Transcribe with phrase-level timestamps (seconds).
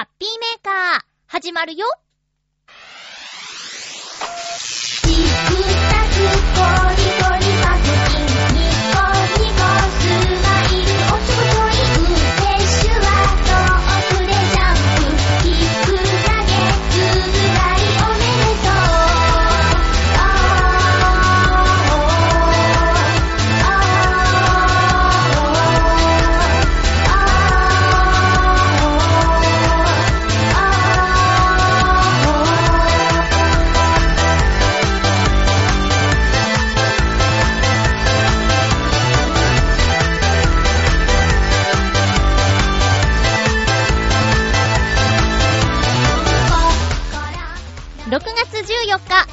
[0.00, 1.84] ハッピーメーカー、始まるよ。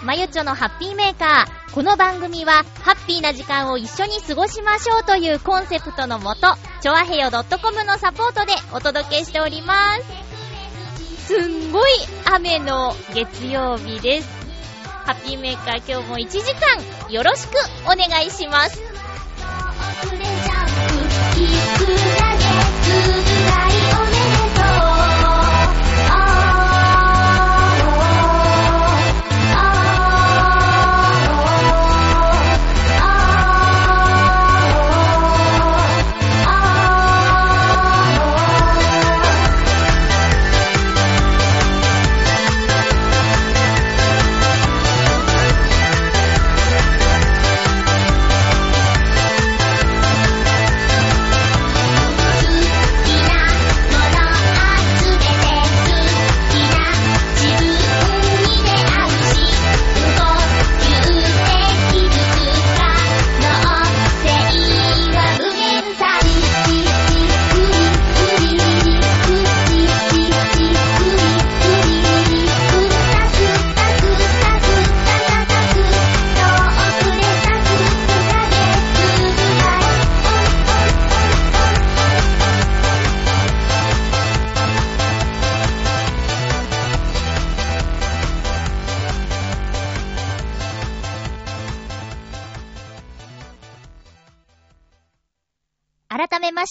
[0.08, 1.74] まゆちょのハッピーメーカー。
[1.74, 9.98] この番組は、ハッピーな時間を一緒に過ごしましょうというコンセプトのもと、ちょあへよ .com のサポートでお届けしておりま
[11.26, 11.36] す。
[11.36, 11.92] すんごい
[12.24, 14.30] 雨の月曜日です。
[15.06, 18.82] ハッピーメーカー今日も1時間よろしくお願いします。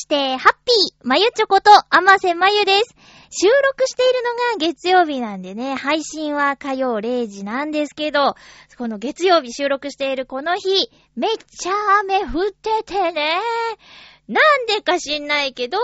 [0.06, 2.94] して、ハッピー、まゆちょこと、あませまゆです。
[3.28, 8.36] 収録しているのが月曜日なんでね、配信は火曜0時なんですけど、
[8.78, 11.72] この月曜日収録しているこの日、めっちゃ
[12.02, 13.40] 雨降っててね。
[14.28, 15.78] なんでか知んないけど、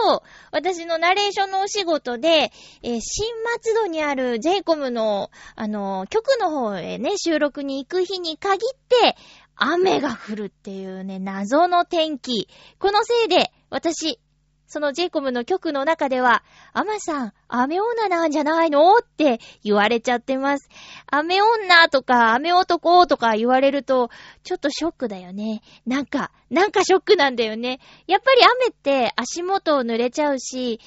[0.51, 2.53] 私のナレーションのお仕事で、
[2.83, 9.17] えー新松戸にある j コムの、あの、局の方へね、収録に行く日に限って、
[9.57, 12.49] 雨が降るっていうね、謎の天気。
[12.79, 14.19] このせいで、私、
[14.67, 16.43] その j コムの局の中では、
[16.73, 18.97] アマさん、雨女なんじゃないの？
[18.97, 20.71] って言われちゃってます。
[21.07, 24.09] 雨女とか雨男とか言われると、
[24.45, 25.61] ちょっとショックだよね。
[25.87, 27.81] なんか、なんかショックなんだよね。
[28.07, 30.81] やっぱり雨って足元濡れちゃうし、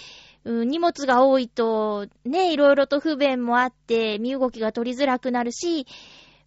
[0.46, 5.86] うん、荷物が多いと、ね、いろいろと不便もあって、身動きが取りづらくなるし、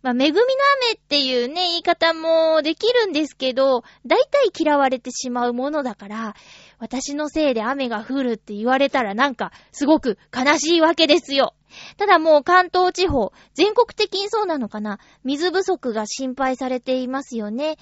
[0.02, 6.34] まあ、恵みの雨っていうね、言い方もできるんですけど、大体嫌われてしまうものだから、
[6.78, 11.54] 私のせいで雨が降るって言われたらなんか、すごく悲しいわけですよ。
[11.96, 17.76] ただもう関東地方、全国的にそうなのかな水不足が心配されていますよね。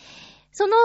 [0.52, 0.76] その、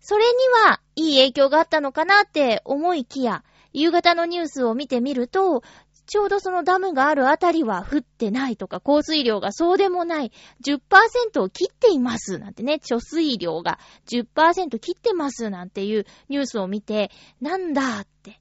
[0.00, 0.32] それに
[0.66, 5.62] はいい影響があったのかなって思いきや、夕方のニュースを見てみると、
[6.06, 10.32] ちょうどそのダムがあるあたりは降ってないとか、降水量がそうでもない、
[10.66, 17.10] 10%を切っていますなんてね、貯水量が10%切ってますなんていうニュースを見て、
[17.40, 18.40] なんだって、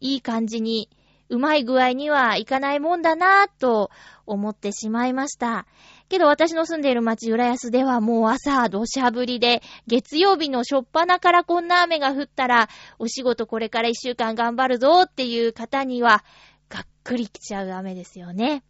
[0.00, 0.90] いい感じに、
[1.30, 3.90] うまい具合にはいかないもんだなぁと
[4.24, 5.66] 思ってしまいました。
[6.08, 12.68] けど私の住んでいる町浦安ではもう朝土砂降りで、月曜日の初っ端からこんな雨が降ったら、
[12.98, 16.24] お仕事これから一週間頑張るぞっていう方には、
[16.68, 18.62] がっくり来ちゃう雨ですよね。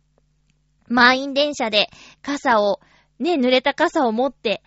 [0.89, 1.89] 満員電車で
[2.23, 2.81] 傘を、
[3.19, 4.63] ね、濡れた傘を持って、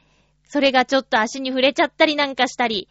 [0.45, 2.89] それがちょっと足に触れちゃったりなんかしたり、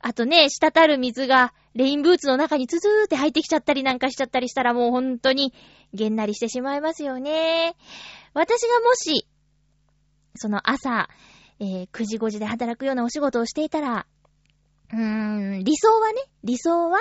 [0.00, 5.54] あとね、滴る水がレインブーツの中にツツーって入ってきちゃったりなんかしちゃったりしたらもう本当に
[5.94, 7.76] げんなりしてしまいますよね。
[8.34, 9.26] 私がもし、
[10.34, 11.08] その朝、
[11.60, 14.06] えー9時5時で働くようなお仕事をしていたら、
[14.92, 14.98] うー
[15.60, 16.98] ん、理想はね、理想は、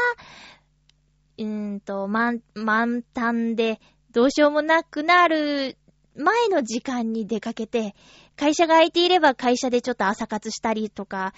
[1.44, 3.80] うーんと、満、満タンで、
[4.12, 5.78] どうしようもなくなる
[6.16, 7.96] 前の時間に出かけて、
[8.36, 11.34] 会社が空いていれば会社でちょっと朝活したりとか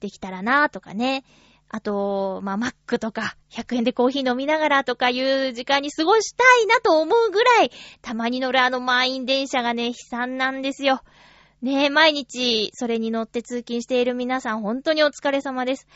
[0.00, 1.24] できたらなとかね。
[1.70, 7.70] あと、まあ、マックとか、100円でコーヒー飲みながらとかいう時間に過ごしたいなと思うぐらい、
[8.00, 11.02] たまに乗るあの満員電車がね、悲惨なんですよ。
[11.60, 15.88] ねえ、毎日それに乗って通勤している皆さん本当にお疲れ様です。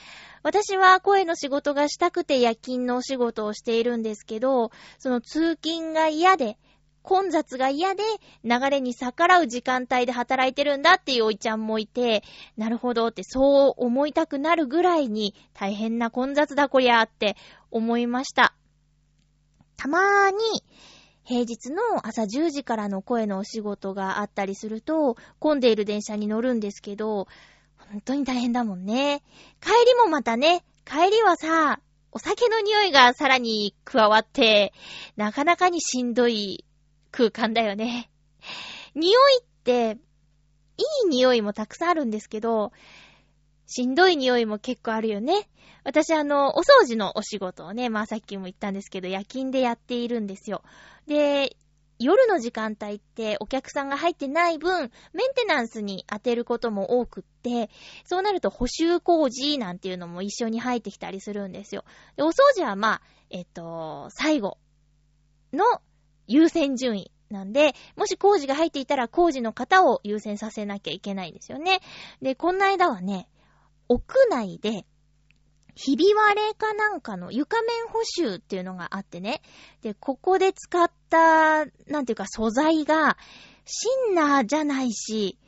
[0.42, 6.58] 私は声の仕事がしたくて夜勤のお仕事をしているんですけど、その通勤が嫌で、
[7.02, 8.02] 混雑が嫌で
[8.44, 12.22] 流れに逆らう時間帯で働いてるんだっていうおいちゃんもいて、
[12.56, 17.36] なるほどってそう思いたくなるぐらいに大変な混雑だこりゃって
[17.70, 18.54] 思いました。
[19.76, 20.62] たまーに
[21.24, 27.26] 平日の朝10時からの声のお仕事があったりすると混んでいる電車に乗るんですけど、
[27.92, 29.22] 本当に大変だもんね。
[29.60, 31.78] 帰りもまたね、帰りはさ、
[32.10, 34.72] お酒の匂いがさらに加わって、
[35.16, 36.64] なかなかにしんどい
[37.10, 38.10] 空間だよね。
[38.94, 39.98] 匂いって、
[40.78, 42.72] いい匂いもたくさんあるんですけど、
[43.66, 45.46] しんどい匂いも結構あるよね。
[45.84, 50.62] 私あの、お掃除のお仕事をね、まあさっきも言ったんですけど、夜勤でやっているんですよ。
[51.06, 51.56] で、
[52.02, 57.70] 夜の時間帯ってお客さんが入ってない分、メンテナンスに当てることも多くって、
[58.04, 61.84] そうなると補修工事なんていうのも一緒に入ってきたりするんですよ。
[62.18, 64.58] お掃除はまあ、えっと、最後
[65.52, 65.64] の
[66.26, 71.80] 優先順位なんで、もし工事が入っていたら工事の方を優先させなきゃいけないんですよね。
[72.20, 73.28] で、この間はね、
[73.88, 74.86] 屋内で、
[75.74, 79.42] ひび割れかなんかの床面補修っていうのがあってね。
[79.82, 83.16] で、ここで使った、なんていうか素材が、
[83.64, 85.38] シンナーじゃないし、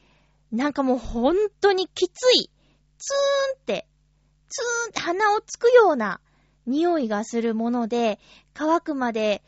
[0.51, 2.51] なんかもう本当にきつい、
[2.99, 3.87] ツーンって、
[4.49, 6.21] ツーンって鼻をつくような
[6.67, 8.19] 匂いがするもので、
[8.55, 9.43] 乾くまで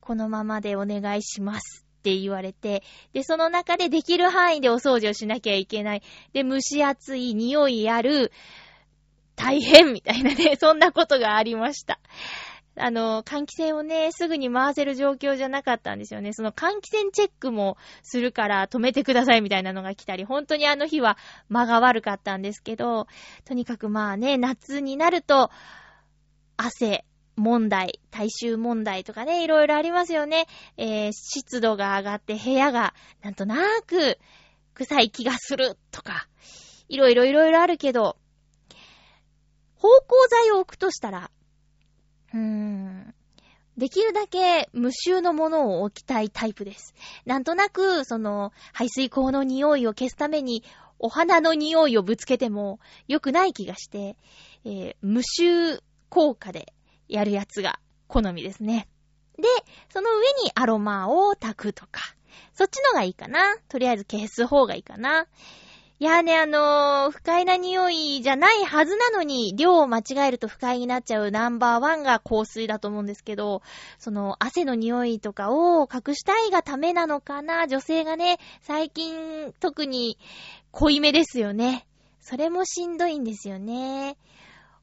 [0.00, 2.82] このままでお願いしますって言われて、
[3.12, 6.02] で、その中でできる範囲でお掃除をしなきゃいけない。
[6.32, 8.30] で、蒸し暑い匂いある、
[9.36, 12.00] 大変みたいなね、 そんなことがありました。
[12.76, 16.32] あの、換気扇をね、すぐに回せる状況じゃなかったんですよね。
[16.32, 21.16] その換気扇チェックもするから止めてくださいみたいなのが来たり、本当にあの日は
[21.48, 23.06] 間が悪かったんですけど、
[23.44, 25.50] とにかくまあね、夏になると、
[26.56, 27.04] 汗、
[27.36, 30.46] 問題、大衆問題とかね、いろいろありますよね。
[30.76, 34.18] えー、湿度が上がって部屋がなんとなく
[34.74, 36.28] 臭い気がするとか、
[36.88, 38.16] いろいろいろいろあるけど、
[39.84, 41.30] 芳香剤を置くとしたら、
[42.32, 43.14] うーん、
[43.76, 46.94] できるだけ無臭のものを置きたいタイプです。
[47.26, 50.64] なんとなく、その、排水口の匂いを消すために、
[50.98, 54.16] お花の匂いをぶつけても良くない気がして、
[54.64, 56.72] えー、無臭効果で
[57.06, 58.88] やるやつが好みですね。
[59.36, 59.42] で、
[59.90, 62.00] その上にアロマを炊くとか。
[62.54, 63.58] そっちのがいいかな。
[63.68, 65.26] とりあえず消す方がいいかな。
[66.00, 73.62] いやーね、あのー、不快な匂いじゃないはずなのに、量を間違えると不快になっちゃうナンバーワンが香水だと思うんですけど、
[73.98, 77.68] その汗の匂いとかを隠したいがためなのかな？
[77.68, 80.18] 女性がね、最近特に
[80.72, 81.86] 濃いめですよね。
[82.20, 84.16] それもしんどいんですよね。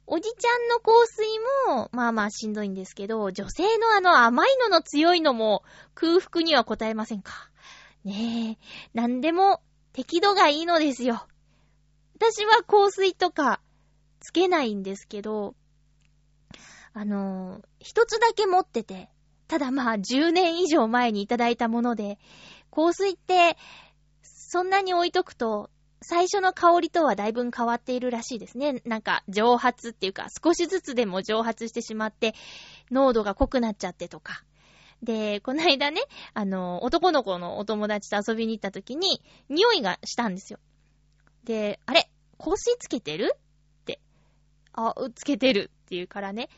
[0.07, 1.27] おじちゃんの香水
[1.67, 5.63] も、まあまあしんどいんですけど、女性のあの甘いのの強いのも
[5.93, 7.49] 空腹には応えませんか？
[8.05, 8.57] ね
[8.95, 9.61] え、なんでも
[9.93, 11.27] 適度がいいのですよ。
[12.15, 13.61] 私は香水とか
[14.19, 15.55] つけないんですけど、
[16.93, 19.09] あのー、一つだけ持ってて、
[19.47, 22.19] ただまあ10年以上前にいただいたもので、
[22.69, 23.57] 香水って、
[24.23, 25.69] そんなに置いとくと
[26.03, 28.81] 最初の香りとはだいぶ変わっているらしいですね。
[28.85, 32.33] なんか、蒸発っていうか、少しずつでも蒸発してしまって、
[32.89, 34.43] 濃度が濃くなっちゃってとか。
[35.03, 36.01] で、この間ね、
[36.33, 40.59] あの、男の子のお友達と遊びに行った時に、匂いがしたんですよ。
[41.43, 43.33] で、あれ香水つけてる？
[43.35, 43.39] っ
[43.85, 43.99] て。
[44.73, 46.49] あ、つけてるって言うからね。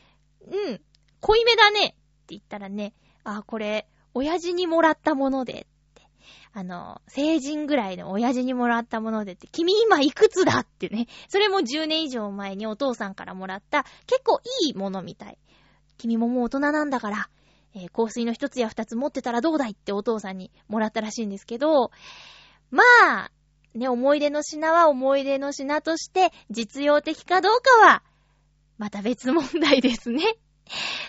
[0.46, 0.80] うん、
[1.20, 1.96] 濃いめだねって
[2.28, 5.66] 言ったらね、あ、これ、親父にもらったもので
[6.56, 11.08] あの、成人ぐらいの親父にもらったものでって、君今いくつだってね。
[11.28, 15.38] それも10年以上前にお父さんからもらった、結構いいものみたい。
[15.98, 17.28] 君ももう大人なんだから、
[17.74, 21.90] えー、香水の一つや二つ持ってたらどうだいってお父さんにもらったらしいんですけど、
[22.70, 23.30] まあ、
[23.74, 28.02] ね、思い出の品は思い出の品として実用的かどうかは、
[28.78, 30.22] また別問題ですね。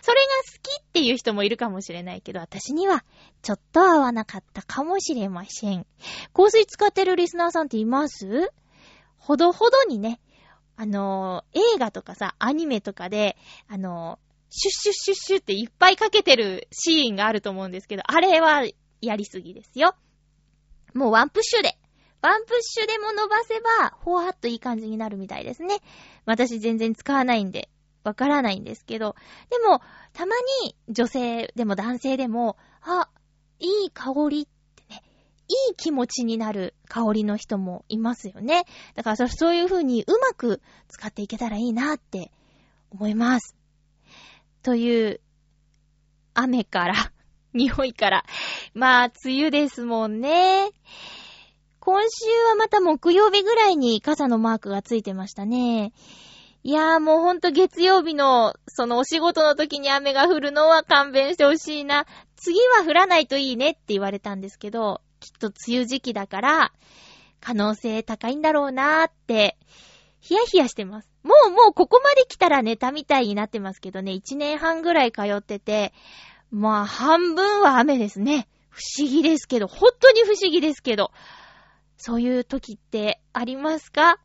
[0.02, 3.06] それが好きっていう人もいるかもしれないけど、私には
[3.42, 5.86] ちょっと合わなかったかもしれません。
[6.34, 8.52] 香水使ってるリスナーさんっています？
[9.18, 10.20] ほどほどにね、
[10.76, 13.38] あのー、映画とかさ、アニメとかで、
[13.70, 14.20] あの、
[14.58, 18.66] シュッシュッシュッシュっていっぱいかけてるシーンがあると思うんですけど、あれは
[19.02, 19.96] やりすぎですよ。
[20.94, 21.78] もうワンプッシュで、
[22.22, 25.82] ワンプッシュでも伸ばせば、ほわっといい感じになるみたいですね。
[26.26, 27.70] 私全然使わないんで、
[28.06, 29.16] わからないんですけど。
[29.50, 29.82] でも、
[30.14, 33.10] たまに女性でも男性でも、あ、
[33.60, 35.04] いい香りってね、
[35.50, 38.64] いい気持ちになる香りの人もいますよね。
[38.96, 42.32] だからそういう風にうまく使っていけたらいいなって
[42.90, 43.65] 思います。
[44.66, 45.22] という、
[46.34, 46.96] 雨から、
[47.54, 48.26] 匂いから。
[48.74, 50.72] まあ、梅雨ですもんね。
[51.80, 55.94] 今週はまた木曜日ぐらいに傘のマークがついてましたね。
[56.64, 62.08] いやーもうほんと月曜日の、そのお仕事の時に雨が降るのは勘弁してほしいな。
[62.36, 66.74] 次は降らないといいねって言われたんですけど、きっと梅雨時期だから、
[67.40, 69.60] 可能性高いんだろうなーって、
[70.22, 71.15] ヒヤヒヤしてます。
[71.26, 75.92] もうもうここまで来たらネタみたいになってますけどね、1年半ぐらい通ってて、
[76.52, 78.48] まあ半分は雨ですね。
[78.70, 81.10] 不思議ですけど、本当に不思議ですけど、
[81.98, 84.20] そういう時ってありますか？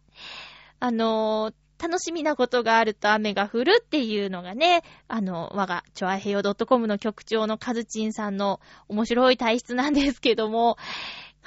[0.79, 10.77] あのー、楽しみなことがあると雨が降るっていうのがね、あの、我が、ちょあへよ .com の局長のカズチンさんの面白い体質なんですけども、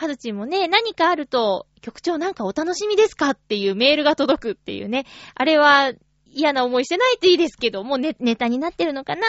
[0.03, 5.05] カズチンもね、何かあると、局長なんかお楽しみですかっていうメールが届くっていうね。
[5.33, 5.93] あれは
[6.25, 9.21] 嫌な思いしてないといいですけど、もうネネタになってるのかな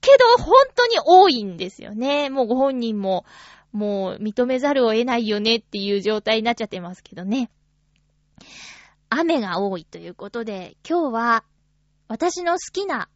[0.00, 2.28] けど、本当に多いんですよね。
[2.28, 3.24] もうご本人も、
[3.70, 7.48] もう認めざるを得ないよねっていう状態になっちゃってますけどね。
[9.10, 11.44] 雨が多いということで、今日は
[12.08, 13.08] 私の好きな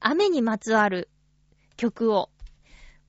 [0.00, 1.08] 雨にまつわる
[1.76, 2.30] 曲を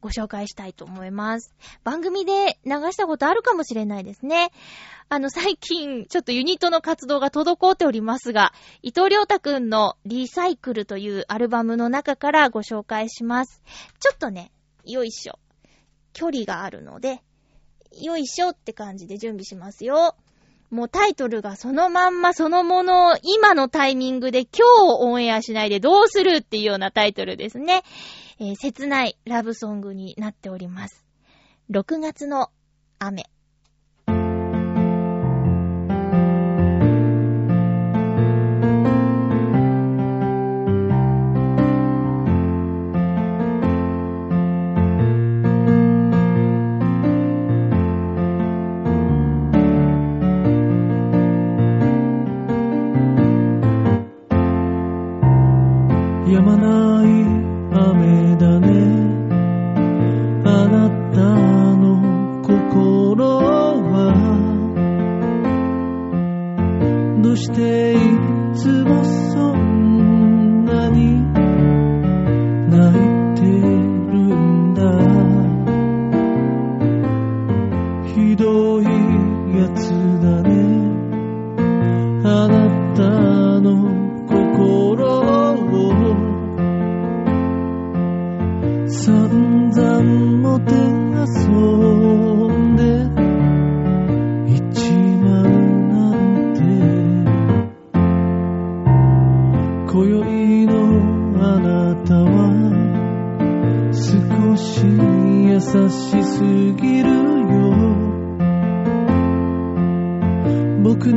[0.05, 1.55] ご紹介したいと思います。
[1.83, 4.51] 番組で流したことあるかもしれないですね。
[5.09, 13.63] あの、最近、ちょっとユニットの活動が滞っておりますが、伊藤良太くんのリサイクルというアルバムの中からご紹介します。
[13.99, 14.51] ちょっとね、
[14.83, 15.39] よいしょ。
[16.13, 17.23] 距離があるので、
[17.99, 20.15] よいしょって感じで準備しますよ。
[20.69, 27.83] もうタイトルがそのまんまそのものを今のタイミングで今日オンエアしないでどうするっていうようなタイトルですね。
[28.39, 31.05] えー、切ないラブソングになっております。
[31.71, 32.51] 6月の
[32.99, 33.29] 雨。
[99.95, 100.73] 今宵の
[101.41, 102.51] あなたは
[103.93, 105.55] 少し優
[105.89, 107.55] しすぎるよ。
[110.83, 111.13] 僕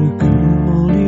[0.00, 0.99] ぬくもり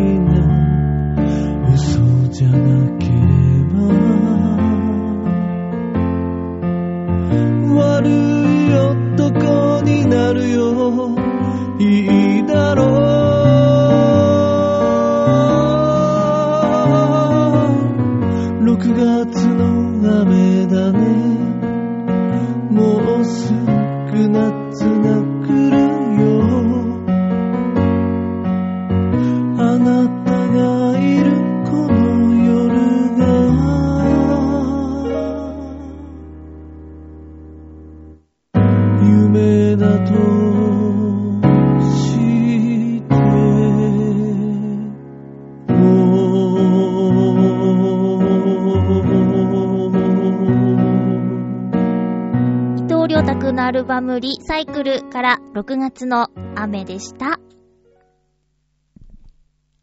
[54.02, 57.38] ムリサイクルから6月の雨でした。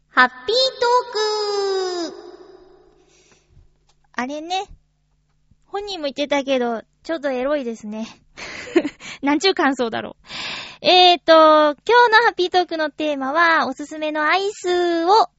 [0.08, 2.30] ハッピートーク
[4.12, 4.66] あれね。
[5.64, 8.06] 本人も言ってたけど、ちょっとエロいですね。
[9.22, 10.16] なんちゅう感想だろ
[10.82, 10.86] う。
[10.86, 15.30] えーと、今日のハッピートークのテーマは、おすすめのアイスを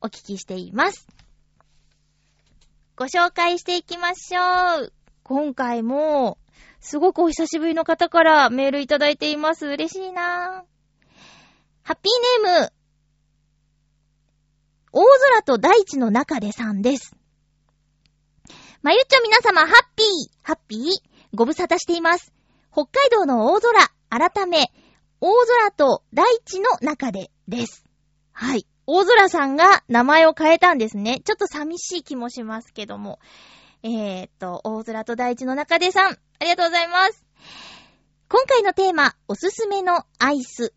[0.00, 1.06] お聞きしています。
[2.96, 4.92] ご紹介していきましょう。
[5.22, 6.38] 今回も、
[6.84, 9.66] すごくお久しぶりの方からメールいただいています。
[9.66, 10.74] 嬉しいなぁ
[11.82, 12.72] ハッピーネーム、
[14.92, 17.16] 大空と大地の中でさんです。
[18.82, 20.06] まゆっちょ皆様、ハッピー、
[20.42, 20.90] ハッピー、
[21.34, 22.34] ご無沙汰しています。
[22.70, 24.70] 北海道の大空、改め、
[25.22, 27.82] 大空と大地の中でです。
[28.32, 28.66] はい。
[28.86, 31.20] 大空さんが名前を変えたんですね。
[31.24, 33.20] ちょっと寂しい気もしますけども。
[33.86, 37.22] えーっと、大空と大地の中でさん、ありがとうございます。
[38.30, 40.72] 今回のテーマ、おすすめのアイス。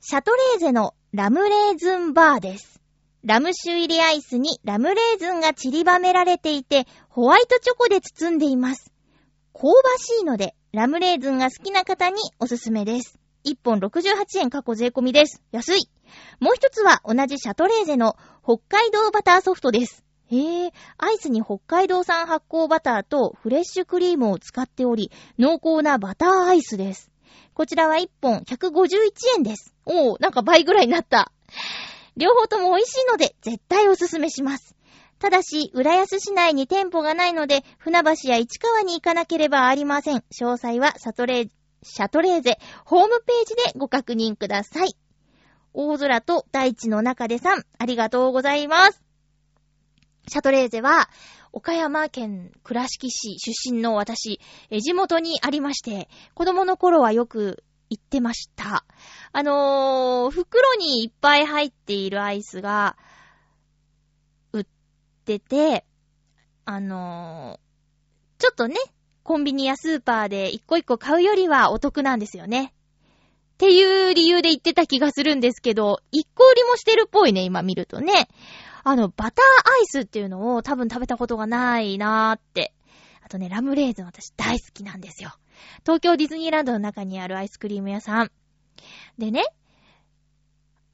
[0.00, 2.80] シャトレーゼのラムレーズンバーです。
[3.24, 8.92] ラム酒入りアイスにラムレーズンが散りばめられていて、ホワイトチョコで包んでいます。
[9.52, 13.18] 香ばしいので、ラムレーズンが好きな方におすすめです。
[13.44, 15.42] 1本68円過去税込みです。
[15.50, 15.90] 安い。
[16.38, 20.05] もう一つは同じシャトレーゼの北海道バターソフトです。
[20.30, 27.10] へえ、アイスに北海道産発酵バターとフレッシュクリームを使っており、濃厚なバターアイスです。
[27.54, 29.74] こちらは1本151円です。
[29.84, 31.32] おー、なんか倍ぐらいになった。
[32.16, 34.74] 両方とも美味しいので、絶対おすすめします。
[35.18, 40.24] ただし、浦安市内に店舗がないので、船橋や市川に行かなければありません。
[40.32, 41.48] 詳細はシャトレー、
[41.82, 44.96] シャトレーゼ、ホームページでご確認ください。
[45.72, 49.05] 大空と大地の中でさん、ありがとうございます。
[50.28, 51.08] シャトレーゼは、
[51.52, 58.84] 岡山県倉敷市出身の私、地元にありまして、子供の頃はよく行ってました。
[59.32, 62.96] あのー、袋にいっぱい入っているアイスが、
[64.52, 64.66] 売っ
[65.24, 65.84] てて、
[66.64, 68.74] あのー、ちょっとね、
[69.22, 72.74] コンビニやスーパーで一個一個買うよりはお得なんですよね。
[73.54, 78.28] っていう理由で言ってた気がするんですけど、一個売りもしてるっぽいね、今見るとね。
[78.88, 82.72] あの、バターアイスっていうのを多分食べたことがないなーって。
[83.20, 85.32] あとね、ラムレーズン私大好きなんですよ。
[85.82, 88.30] 東京ディズニーランドの中にあるアイスクリーム屋さん。
[89.18, 89.42] でね、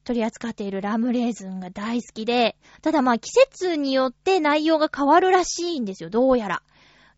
[0.04, 6.62] 取り扱っているラムレーズンが大好きで、ただまあ季節によって内容が変わるらしいんですよ、どうやら。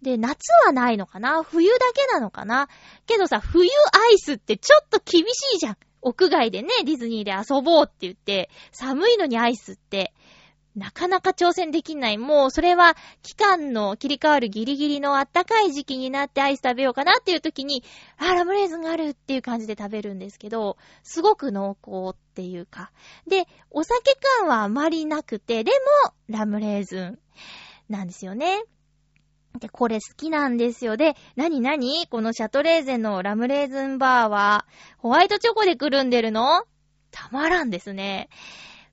[0.03, 1.45] で、夏はないのかな？
[1.45, 2.69] 冬だけなのかな？
[3.07, 5.77] けどさ、冬アイスってちょっと厳しいじゃん。
[6.03, 10.13] 屋外でね、ディズニーで遊ぼうって言って、寒いのにアイスって、
[10.77, 12.19] なかなか挑戦できない。
[12.19, 17.85] もう、それは、期間の切り替わるギリギリの暖かい時期になってアイス食べようかなっていう時に、
[18.17, 22.91] あ、ラムレーズンがあるっていう感じで食べるんですけど、すごく濃厚っていうか。
[23.29, 25.71] で、お酒感はあまりなくて、で
[26.09, 27.19] も、ラムレーズン
[27.89, 28.65] なんですよね。
[29.61, 30.97] で、これ好きなんですよ。
[30.97, 34.67] で、なになにこのシャトレーゼのラムレーズンバーは、
[34.99, 36.65] ホワイトチョコでくるんでるの？
[37.13, 38.29] たまらんですね。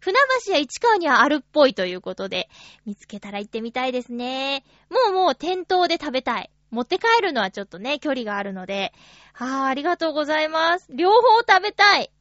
[0.02, 2.50] 船橋や市川にはあるっぽいということで、
[2.86, 4.66] 見つけたら行ってみたいですね。
[4.90, 6.50] もうもう店頭で食べたい。
[6.72, 8.94] 持って帰るのはちょっとね、距離があるので。
[9.34, 10.88] はぁ、ありがとうございます。
[10.90, 12.12] 両方食べたい。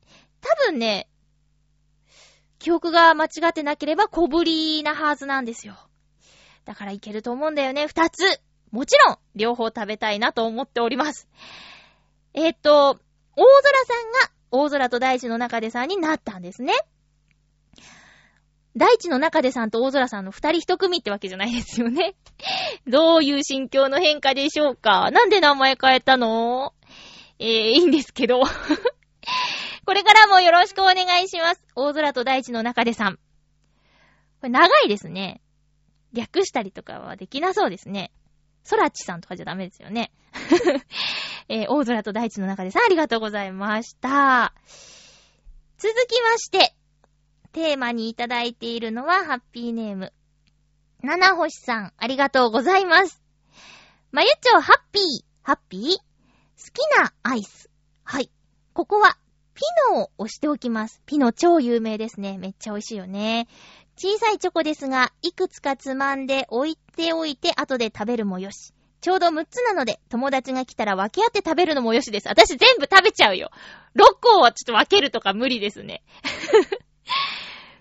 [0.43, 1.09] 多分ね、
[2.59, 5.75] 記憶が間違ってなければ小ぶりなはずなんですよ。
[6.67, 8.23] だからいけると思うんだよね、二つ。
[8.71, 11.29] もちろん、両方食べたいなと思っております。
[12.35, 13.01] えーっと、
[13.37, 16.75] 大空さんが、大空と大地の中でさんになったんですね。
[18.77, 22.15] 大地の中でさんと大空さんの二人一組ってわけじゃないですよね。
[22.87, 25.11] どういう心境の変化でしょうか？
[25.11, 26.73] なんで名前変えたの？
[27.39, 28.43] えー、いいんですけど。
[29.87, 31.63] これからもよろしくお願いします。
[31.75, 33.17] 大空と大地の中でさん。
[33.17, 33.21] こ
[34.45, 35.41] れ長いですね。
[36.13, 38.13] 略したりとかはできなそうですね。
[38.63, 40.13] ソラチさんとかじゃダメですよね。
[41.49, 44.53] えー、大空と大地の中でさんありがとうございました。
[45.79, 46.75] 続きまして、
[47.53, 50.13] テーマにいただいているのはハッピーネーム。
[51.03, 53.23] 七星さん、ありがとうございます。
[54.13, 55.05] まゆちょハッピー、
[55.43, 55.83] ハッピー？
[55.83, 55.97] 好
[56.73, 57.71] きなアイス。
[58.05, 58.31] はい。
[58.73, 59.17] ここは、
[59.55, 61.03] ピノを押しておきます。
[61.07, 62.39] ピノ超有名ですね。
[62.39, 63.49] めっちゃ美味しいよね。
[63.97, 68.73] 小さいチョコですが、いくつかつまんで置いておいて後で食べるもよし。
[69.01, 72.29] ちょうど6つなので、友達が来たら分け合って食べるのもよしです。
[72.29, 73.51] 私全部食べちゃうよ。
[73.97, 76.03] 6個はちょっと分けるとか無理ですね。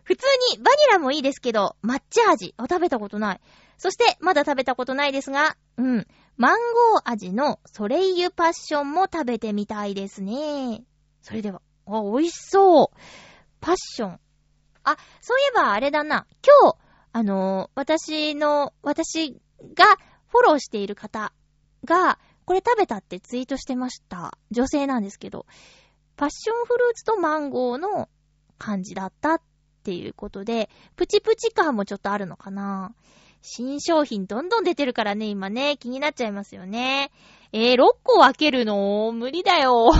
[0.09, 0.25] 普通
[0.57, 3.41] にバニラもいいですけど、抹茶味を食べたことない。
[3.77, 6.07] そして、まだ食べたことないですが、うん。
[6.35, 6.59] マン
[6.93, 10.83] ゴー味のソレイユパッションも食べてみたいですね。
[11.21, 12.97] それでは、あ、美味しそう。
[13.61, 14.19] パッション。
[14.83, 16.25] あ、そういえばあれだな。
[16.43, 16.77] 今日、
[17.13, 19.39] あのー、私の、私
[19.75, 19.85] が
[20.25, 21.33] フォローしている方
[21.85, 24.39] が、これ食べたってツイートしてました。
[24.49, 25.45] 女性なんですけど、
[26.15, 28.09] パッションフルーツとマンゴーの
[28.57, 29.41] 感じだったっ
[29.79, 32.93] っていうことで、プチプチ感もちょっとあるのかな。
[33.41, 37.11] 新商品どんどん出てるからね、今ね、気になっちゃいますよね。
[37.53, 39.11] えー、6個分けるの？
[39.13, 39.91] 無理だよ。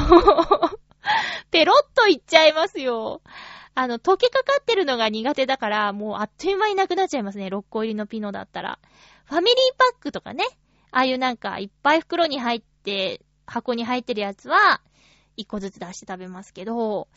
[1.49, 3.21] ペロッといっちゃいますよ。
[3.73, 7.47] あの、溶けかかってるのが苦手だから、もうあっという間になくなっちゃいますね。
[7.47, 8.77] 6個入りのピノだったら。
[9.25, 10.43] ファミリーパックとかね。
[10.91, 14.81] ああいうなんか、いっぱい袋に入って、箱に入ってるやつは、
[15.39, 17.07] 1個ずつ出して食べますけど、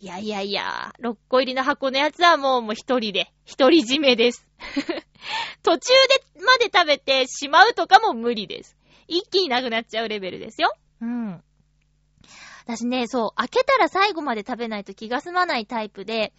[0.00, 4.46] いやいやいや、6個入りの箱のやつはもうもう一人で、一人締めです。
[5.62, 5.92] 途中
[6.36, 8.76] でまで食べてしまうとかも無理です。
[9.06, 10.72] 一気になくなっちゃうレベルですよ。
[11.00, 11.42] うん。
[12.64, 16.34] 私ね、そう、開けたら最後まで食べないと気が済まないタイプで、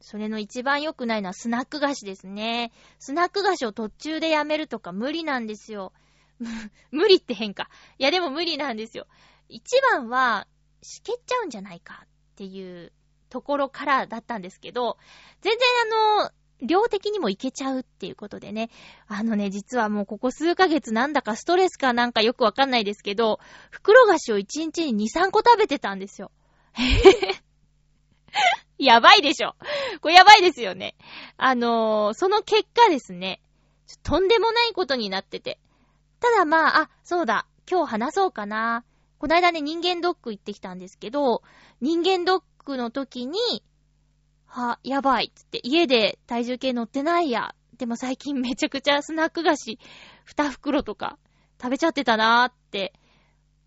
[0.00, 2.72] それの一番良くないのはスナック菓子ですね。
[2.98, 5.92] スナック菓子を途中でやめるとか無理なんですよ。
[6.90, 7.68] 無理って変か。
[7.98, 9.06] いやでも無理なんですよ。
[9.50, 10.46] 一番は、
[10.82, 12.92] しけっちゃうんじゃないかっていう
[13.28, 14.96] ところからだったんですけど、
[15.42, 15.60] 全然
[16.18, 16.30] あの、
[16.62, 18.70] 量的にもいけちゃうっていうことでね。
[19.08, 26.30] あのね、実はもうここ数ヶ月なんだかストレスかなんかよくわかんないですけど、袋菓子を1日に2、3個食べてたんですよ。
[28.78, 29.54] やばいでしょ。
[30.00, 30.96] これやばいですよね。
[31.36, 33.42] あのー、その結果ですね、
[34.02, 35.58] とんでもないことになってて。
[36.20, 38.84] ただまあ、あ、そうだ、今日話そうかな。
[39.20, 41.42] こないだね、人間ドック行ってきたんですけど、
[41.82, 43.38] 人間ドックの時に、
[44.46, 47.54] は、やばいっつって、家で体重計乗ってないや。
[47.76, 49.78] でも最近めちゃくちゃスナック菓子、
[50.24, 51.18] 二袋とか
[51.60, 52.94] 食べちゃってたなーって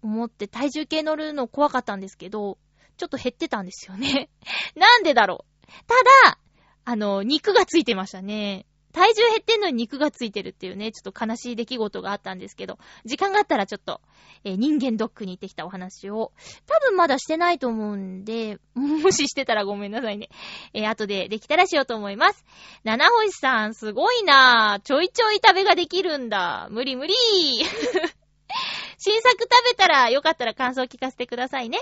[0.01, 2.57] 思って体重計乗るの怖かったんですけど、
[2.97, 4.31] ちょっと減ってたんですよね。
[4.75, 5.67] なんでだろう。
[5.85, 6.39] ただ、
[6.83, 8.65] あの、肉がついてましたね。
[8.93, 14.01] 体重減ってんのに肉がついてるっていうね、ちょっと悲しい出来事があったんですけど、時間があったらちょっと、
[14.43, 16.31] えー、人間ドックに行ってきたお話を、
[16.67, 20.29] 多分まだしてないと思うんで、 もししてたらごめんなさいね。
[20.73, 22.45] えー、後でできたらしようと思います。
[22.83, 24.79] 七星さん、すごいなぁ。
[24.81, 26.67] ちょいちょい食べができるんだ。
[26.69, 27.13] 無理無理
[28.99, 31.79] 新作食べたらよかったら感想聞かせてくださいね。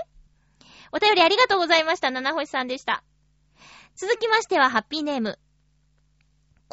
[0.92, 2.10] お便りありがとうございました。
[2.10, 3.04] 七星さんでした。
[3.96, 5.38] 続きましては、ハッピーネーム、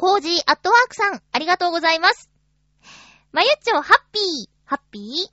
[0.00, 2.30] コージーアットワークさん、ありがとうございます。
[3.32, 5.26] まゆっちょ、ハッピー、ハッピー？
[5.26, 5.32] 好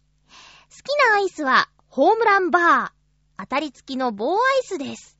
[0.83, 2.91] きなアイスは、ホームランバー。
[3.37, 5.17] 当たり付きの棒アイスです。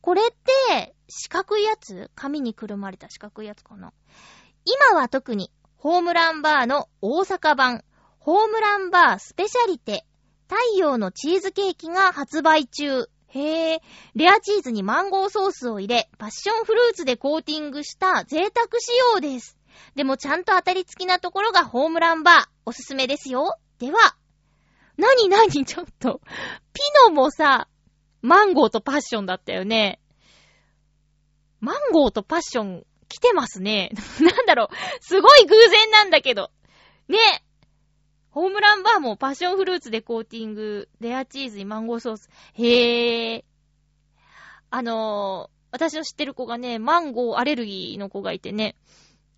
[0.00, 0.24] これっ
[0.70, 2.10] て、四角いやつ？
[2.14, 3.92] 紙にくるまれた四角いやつかな？
[4.64, 7.84] 今は特に、ホームランバーの大阪版、
[8.18, 10.06] ホームランバースペシャリテ、
[10.48, 13.10] 太陽のチーズケーキが発売中。
[13.28, 13.82] へえ、
[14.14, 19.58] レアチーズにマンゴーソースを入れ、パッションフルーツでコーティングした贅沢仕様です。
[19.94, 22.44] でもちゃんと当たり付きなところがホームランバー。
[22.64, 23.58] おすすめですよ。
[23.78, 23.98] では、
[24.96, 26.20] なになにちょっと。
[26.72, 27.68] ピノもさ、
[28.20, 30.00] マンゴーとパッションだったよね。
[31.60, 33.90] マンゴーとパッション来てますね。
[34.20, 34.68] なんだろう。
[35.00, 36.50] すごい偶然なんだけど。
[37.08, 37.18] ね。
[38.38, 42.30] ホームランバーもパッションフルーツでコーティング、レアチーズにマンゴーソース。
[42.54, 43.44] へー。
[44.70, 48.76] あのー、私の知ってる子がね、マンゴーアレルギーの子がいてね、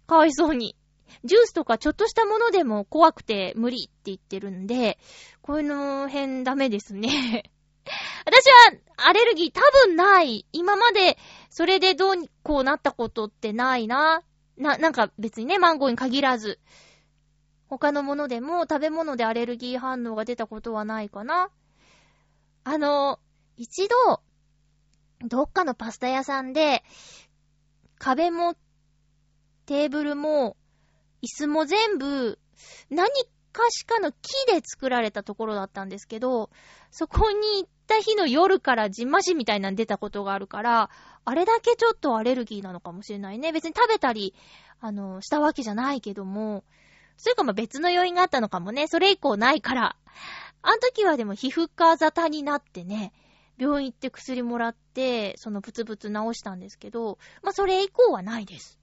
[0.06, 0.76] かわいそうに。
[1.24, 4.98] ジュースとかちょっとしたものでも怖くて無理って言ってるんで、
[5.40, 7.44] こういうの辺ダメですね。
[8.26, 10.44] 私はアレルギー多分ない。
[10.52, 11.16] 今まで
[11.48, 14.22] それでどうこうなったことってないな。
[14.58, 16.60] な、なんか別にね、マンゴーに限らず。
[17.70, 21.50] 他のものでも食べ物でアレルギー反応が出たことはないかな。
[22.64, 23.20] あの、
[23.56, 24.20] 一度、
[25.24, 26.82] どっかのパスタ屋さんで、
[27.96, 28.56] 壁も、
[29.66, 30.56] テーブルも、
[31.22, 32.40] 椅子も全部、
[32.90, 33.08] 何
[33.52, 34.16] かしかの木
[34.52, 36.50] で作られたところだったんですけど、
[36.90, 40.90] そこに行った日の夜からジンマシみたいなの出たことがあるから、
[41.24, 43.52] あれだけちょっとアレルギーなのかもしれないね。
[43.52, 44.34] 別に食べたり、
[44.80, 46.64] あの、したわけじゃないけども、
[47.20, 48.86] それかま別の要因があったのかもね。
[48.86, 49.96] それ以降ないから。
[50.62, 53.12] あの時はでも皮膚科沙汰になってね、
[53.58, 58.78] 病院行って薬もらって、そのブツブツ治したんですけど、まあそれ以降はないです。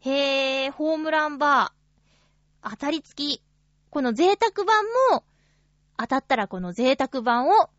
[0.00, 3.42] へー、ホームランバー、当たり付き。
[3.90, 5.22] この贅沢版も、
[5.96, 7.70] 当たったらこの贅沢版を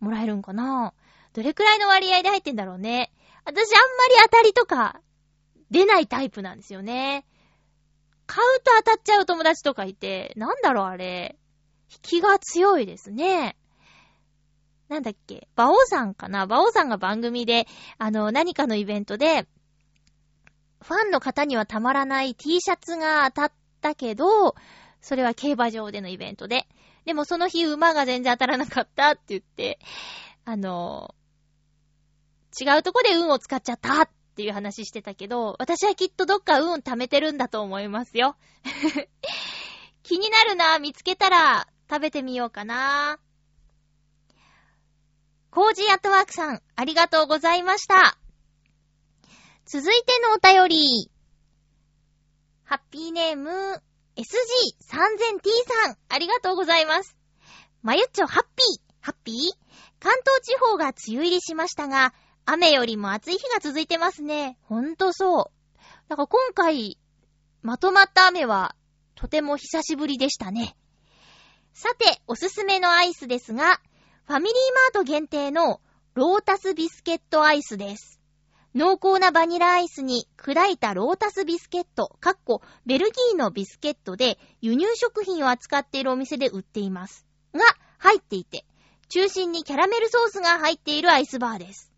[0.00, 0.92] もらえるんかな
[1.32, 3.10] どれくらいの割合で入ってんだろうね。
[3.46, 5.00] 私あんまり当たりとか
[5.70, 7.24] 出ないタイプなんですよね。
[8.32, 11.36] 買うと当たっちゃう友達とかいて、なんだろうあれ。
[11.92, 13.58] 引きが強いですね。
[14.88, 17.66] なんだっけバオさんかなバオさんが番組で、
[17.98, 19.46] あの、何かのイベントで、
[20.80, 24.54] ファンの方にはたまらない T シャツが当たったけど、
[25.02, 26.66] それは競馬場でのイベントで。
[27.04, 29.78] でもその日馬が全然当たらなかったって言って、
[30.46, 31.14] あの、
[32.58, 38.36] 違うとこで運を使っちゃったっっていう話してたけど、私はきっとどっか運貯めてるんだと思いますよ。
[40.02, 43.18] 気になるな、見つけたら食べてみようかな。
[45.50, 48.16] コージーアットワークさん、ありがとうございました。
[49.66, 51.10] 続いてのお便り。
[52.64, 53.50] ハッピーネーム、
[54.16, 54.24] SG3000T
[54.88, 57.14] さん、ありがとうございます。
[57.82, 59.36] まゆっちょ、ハッピー、ハッピー？
[60.00, 62.14] 関東地方が梅雨入りしましたが、
[62.44, 64.58] 雨よりも暑い日が続いてますね。
[64.62, 65.78] ほんとそう。
[66.08, 66.98] だから今回、
[67.62, 68.74] まとまった雨は、
[69.14, 70.76] とても久しぶりでしたね。
[71.72, 73.80] さて、おすすめのアイスですが、
[74.26, 74.54] ファミリー
[74.94, 75.80] マート限定の
[76.14, 78.20] ロータスビスケットアイスです。
[78.74, 87.26] 濃厚なバニラアイスに砕いたロータスビスケット、かっこベルギーのビスケットで輸入食品を扱っているお店で売っています。
[87.54, 87.60] が、
[87.98, 88.64] 入っていて、
[89.08, 91.91] 中心にキャラメルソースが入っているアイスバーです。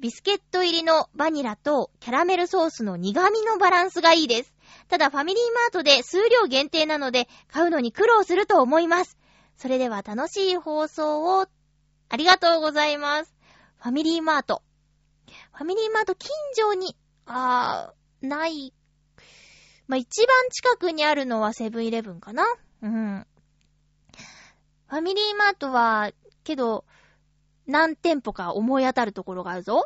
[0.00, 4.52] ビスケット入りのバニラとキャラメルソースの苦味のバランスがいいです。
[4.88, 9.16] ただファミリーマートで数量限定なので買うのに苦労すると思います。
[9.56, 11.46] それでは楽しい放送を
[12.08, 13.34] ありがとうございます。
[13.78, 14.62] ファミリーマート。
[15.52, 18.74] ファミリーマート近所に、あー、ない。
[19.86, 22.44] まあ、一番近くにあるのはセブンイレブンかな？
[22.82, 23.26] うん。
[24.88, 26.10] ファミリーマートは、
[26.42, 26.84] けど、
[27.66, 29.84] 何店舗か思い当たるところがあるぞ。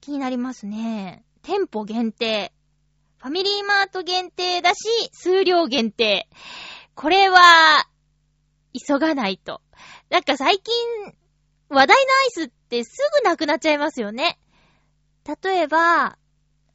[0.00, 1.24] 気になりますね。
[1.42, 2.52] 店舗限定。
[3.18, 6.28] ファミリーマート限定だし、数量限定。
[6.94, 7.40] これは、
[8.86, 9.60] 急がないと。
[10.08, 10.74] なんか最近、
[11.68, 14.38] 話題のアイスってすぐなくなっちゃいますよね。
[15.42, 16.16] 例えば、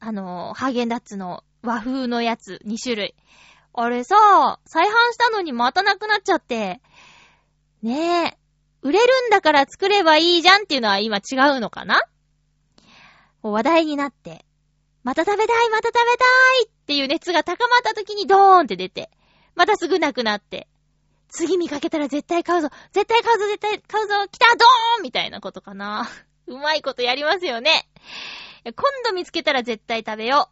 [0.00, 3.14] あの、ハーゲンダッツの和風のやつ2種類。
[3.72, 6.80] あれさ、再販したのにまたなくなっちゃって。
[7.82, 8.43] ねえ。
[8.84, 12.02] 売れるんだから作ればいいじゃんっていうのは今違うのかな？
[13.42, 14.44] 話題になって、
[15.02, 16.24] また食べたいまた食べた
[16.62, 19.10] いっていう熱が高まった時にドーンって出て、
[19.54, 20.68] またすぐなくなって、
[21.28, 26.06] 次見かけたら絶対買うぞ絶対買うぞ絶対買うぞ来たドーンみたいなことかな。
[26.46, 27.88] うまいことやりますよね。
[28.64, 30.50] 今度見つけたら絶対食べよ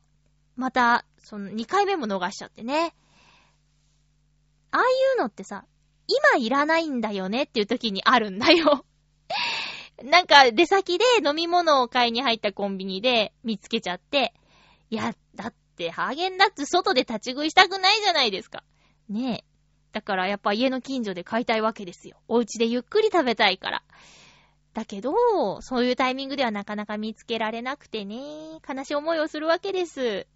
[0.56, 0.60] う。
[0.60, 2.94] また、その2回目も逃しちゃってね。
[4.70, 4.84] ああい
[5.18, 5.66] うのってさ、
[6.06, 8.84] 今いらないんだよねっていう時にあるんだよ。
[10.02, 14.34] なんか出先で飲み物を買いに入ったコンビニで見つけちゃって、
[14.90, 18.64] いや、だってハーゲンダッツ外で立ち食いしたくないじゃないですか。
[19.08, 19.52] ねえ。
[19.92, 22.16] だからやっぱ家の近所で買いたいわけですよ。
[22.28, 23.82] お家でゆっくり食べたいから。
[24.74, 25.12] だけど、
[25.60, 30.26] そういうタイミングではなかなか見つけられなくてね、悲しい思いをするわけです。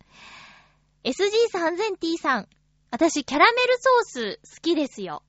[1.04, 2.48] SG3000T さん、
[2.90, 5.22] 私キャラメルソース好きですよ。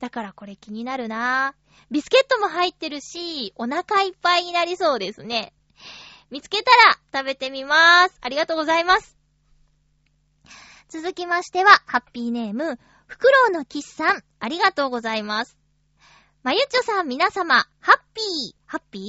[0.00, 1.54] だからこれ気になるな
[1.90, 5.52] ビスケットも入ってるし、お腹いっぱいになりそうですね。
[6.30, 8.18] 見つけたら食べてみまーす。
[8.20, 9.16] ありがとうございます。
[10.88, 15.56] 続きましては、ハッピーネーム、フクロウのキスさん、ありがとうございます。
[16.42, 19.02] まゆちょさん皆様、ハッピー、ハッピー？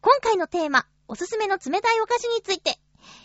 [0.00, 2.78] 今回のテーマ、おすすめの冷たいお菓子について。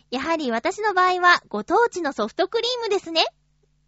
[0.09, 3.25] やはり私の場合は、ご当地のソフトクリームですね。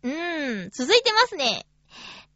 [0.04, 1.66] うーん、続いてますね。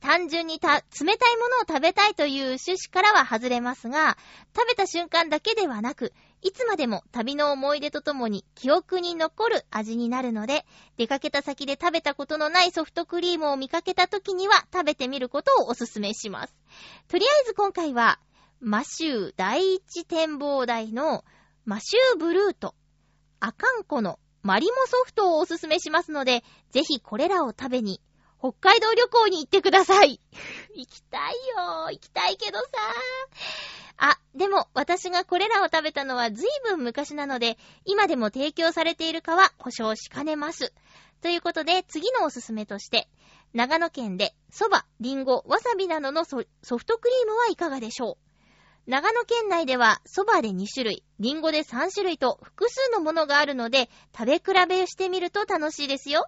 [0.02, 4.18] 単純にた、冷たいものを食べたいという趣旨からは外れますが、
[4.56, 6.12] 食べた瞬間だけではなく、
[6.42, 10.66] いつまでも旅の思い出とともに記憶に残る味になるので、
[10.98, 16.56] 出かけた先で食べたことのないソフトクリームを見かけた時には食べてみることをお勧めします。
[17.08, 18.20] とりあえず今回は、
[18.60, 21.24] マシュー第一展望台の
[21.66, 22.74] マシューブルーと
[23.40, 28.02] アカンコのマリモソフトをおすすめしますので、ぜひこれらを食べに
[28.41, 30.19] 北海道旅行に行ってください。
[30.73, 31.91] 行きたいよ。
[31.91, 32.67] 行きたいけどさ。
[33.97, 40.73] あ、でも私がこれらを食べたのは随分昔なので、今でも提供されているかは保証しかねます。
[41.21, 43.08] ということで、次のおすすめとして、
[43.54, 48.32] 長野県で蕎麦、りんご、わさびなどのソフトクリームはいかがでしょう
[48.88, 56.25] 長野県内では蕎麦で2種類、りんごで3種類と複数のものがあるので、食べ比べしてみると楽しいですよ。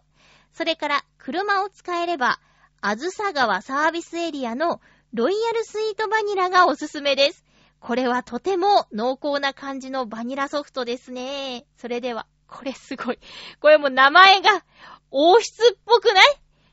[0.53, 2.39] それから、車を使えれば、
[2.81, 4.81] あずさ川サービスエリアの
[5.13, 7.43] ロイヤルスイートバニラがおすすめです。
[7.79, 11.65] これはとても濃厚な感じのバニラソフトですね。
[11.77, 13.19] それでは、これすごい。
[13.59, 14.63] これも名前が
[15.11, 16.25] 王室っぽくない？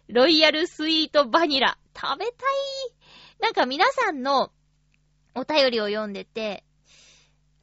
[0.09, 1.79] ロイヤルスイートバニラ。
[1.95, 2.35] 食べたい？
[3.41, 4.51] なんか皆さんの
[5.35, 6.65] お便りを読んでて、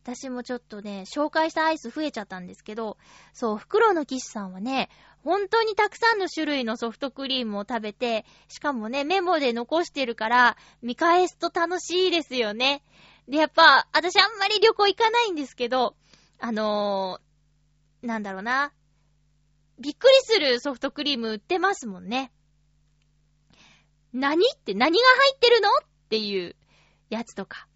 [0.04, 2.98] 私もちょっとね、紹介したアイス増えちゃったんですけど、
[3.34, 4.90] そう、袋の騎士さんはね、
[5.24, 12.84] 本当にたくさんの種類のソフトクリームを食べて、しかもね、メモで残してるから、見返すと楽しいですよね。
[13.28, 15.96] で、やっぱ、私あんまり旅行行かないんですけど、
[16.40, 18.72] あのー、なんだろうな。
[19.80, 22.32] びっくりするソフトクリーム売ってますもんね。
[24.14, 25.72] 何って何が入ってるのっ
[26.10, 26.56] ていう
[27.10, 27.68] やつとか。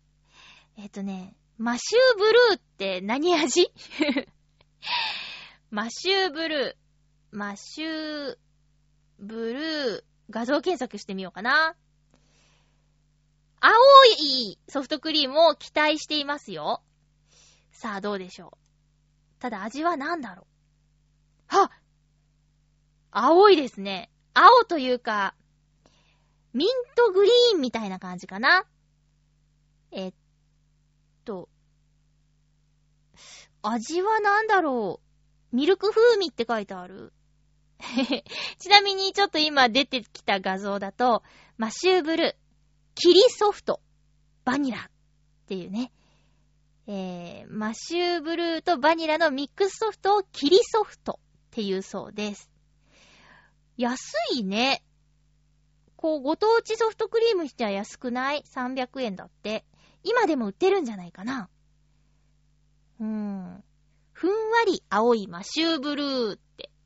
[0.77, 3.71] えっ、ー、とね、マシューブルーって何味？
[5.69, 6.90] マシューブルー。
[7.31, 8.37] マッシュ
[9.19, 11.75] ブルー、画像検索してみようかな。
[13.61, 13.71] 青
[14.19, 16.81] いソフトクリームを期待していますよ。
[17.71, 18.57] さあ、どうでしょう。
[19.39, 20.45] ただ味は何だろ
[21.51, 21.55] う。
[21.55, 21.71] は
[23.11, 24.09] 青いですね。
[24.33, 25.33] 青というか、
[26.53, 28.65] ミントグリーンみたいな感じかな。
[29.91, 30.13] えっ
[31.23, 31.47] と、
[33.61, 34.99] 味は何だろ
[35.51, 35.55] う。
[35.55, 37.13] ミルク風味って書いてある。
[38.59, 41.23] ちなみにちょっと今出てきた画像だと、
[41.57, 42.37] マシューブル、
[42.95, 43.81] キリソフト、
[44.45, 45.91] バニラっていうね。
[46.87, 52.49] えー、マシューブルーとバニラのミックスソフトをキリソフトっていうそうです。
[53.77, 54.83] 安いね。
[55.95, 59.65] こう、ご当地ソフトクリームしては安くない ?300 円だって。
[60.03, 61.49] 今でも売ってるんじゃないかな。
[62.99, 63.63] うーん。
[64.11, 66.39] ふんわり青いマシューブルーっ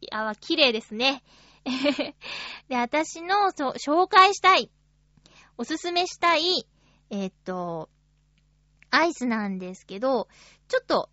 [0.08, 0.16] て。
[0.16, 1.24] あ、綺麗ですね。
[2.70, 4.72] で、私の、そう、紹介したい、
[5.58, 6.68] おすすめしたい、
[7.10, 7.90] えー、っと、
[8.92, 10.28] アイスなんですけど、
[10.68, 11.10] ちょっと、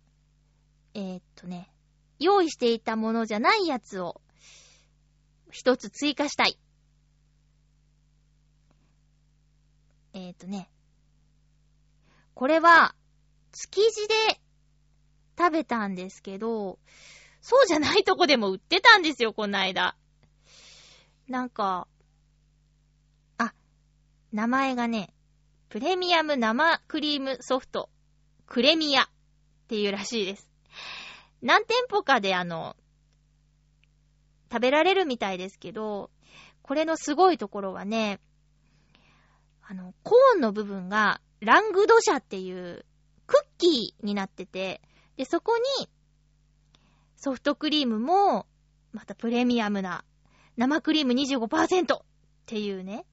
[0.93, 1.71] えー、っとね、
[2.19, 4.21] 用意していたものじゃないやつを、
[5.51, 6.59] 一つ追加したい。
[10.13, 10.69] えー、っとね、
[12.35, 12.95] これは、
[13.51, 14.41] 築地で
[15.37, 16.79] 食べたんですけど、
[17.43, 19.97] そうじゃないとこでも売ってたんですよ、この間。
[21.27, 21.89] なんか、
[23.37, 23.53] あ、
[24.31, 25.13] 名前がね、
[25.67, 27.89] プレミアム生クリームソフト、
[28.47, 29.07] クレミアっ
[29.67, 30.49] ていうらしいです。
[31.41, 32.77] 何店舗かであの、
[34.49, 36.11] 食べられるみたいですけど、
[36.61, 38.21] これのすごいところはね、
[39.67, 42.85] あの、コーンの部分がラングドシャっていう
[43.27, 44.79] クッキーになってて、
[45.17, 45.89] で、そこに
[47.23, 48.47] ソフトクリームも、
[48.91, 50.03] またプレミアムな、
[50.57, 52.01] 生クリーム25%っ
[52.45, 53.05] ていうね、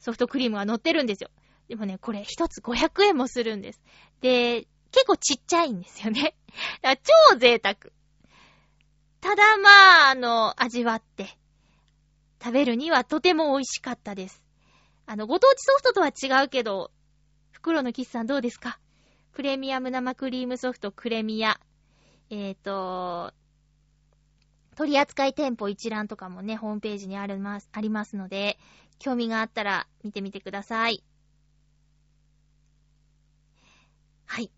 [0.00, 1.30] ソフトクリームが乗ってるんですよ。
[1.68, 3.80] でもね、これ一つ500円もするんです。
[4.20, 6.34] で、結構ちっちゃいんですよね。
[6.82, 6.96] だから
[7.30, 7.76] 超贅沢。
[9.20, 11.38] ただまあ、あの、味わって、
[12.42, 14.42] 食べるにはとても美味しかったです。
[15.06, 16.90] あの、ご当地ソフトとは違うけど、
[17.52, 18.80] 袋のキスさんどうですか？
[19.30, 21.60] プレミアム生クリームソフトクレミア。
[22.30, 23.34] えっ、ー、と、
[24.76, 28.58] 取扱店舗一覧とかもね、ホームページにあります、ありますので、
[28.98, 31.02] 興味があったら見てみてください。
[34.26, 34.50] はい。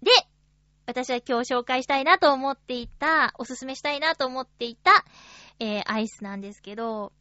[0.00, 0.10] で、
[0.86, 5.04] 私は今日紹介したいなと思っていた、おすすめしたいなと思っていた、
[5.58, 7.12] えー、アイスなんですけど、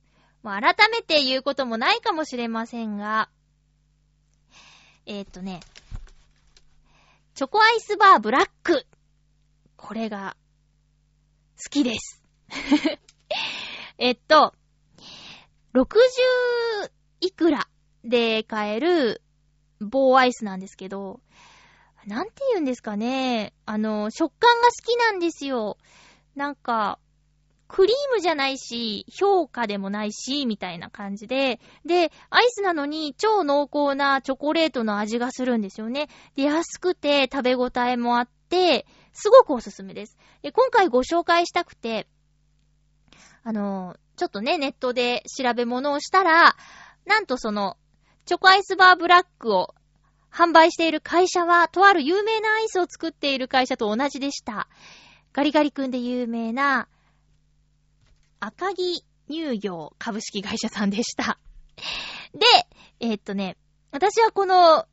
[0.44, 3.30] もう改めて言うこともないかもしれませんが、
[5.06, 5.60] えー、っとね、
[7.34, 8.86] チョコアイスバーブラック
[9.82, 10.38] これが、
[11.58, 12.24] 好きです。
[13.98, 14.54] えっと、
[15.74, 15.86] 60
[17.20, 17.68] いくら
[18.04, 19.22] で買える
[19.80, 21.20] 棒アイスなんですけど、
[22.06, 23.54] なんて言うんですかね。
[23.66, 25.78] あの、食感が好きなんですよ。
[26.36, 27.00] なんか、
[27.68, 36.08] クリームじゃないし、評価でもないし、みたいな感じで、で、アイスなのに超濃厚なチョコレートの味がするんですよね。
[36.36, 40.18] で、安くて食べ応えもあって、すごくおすすめです。
[40.42, 42.08] で、今回ご紹介したくて、
[43.44, 46.56] あの、ちょっとね、ネットで調べ物をしたら、
[47.06, 47.78] なんとその、
[48.26, 49.74] チョコアイスバーブラックを
[50.32, 54.70] 販売している会社は、とある有名なアイスを作っている会社と同じでした。
[55.34, 56.88] ガリガリ君で有名な、
[58.40, 61.40] 赤木乳業株式会社さんでした。
[62.34, 62.46] で、
[63.00, 63.58] えー、っとね、
[63.92, 64.86] 私はこの、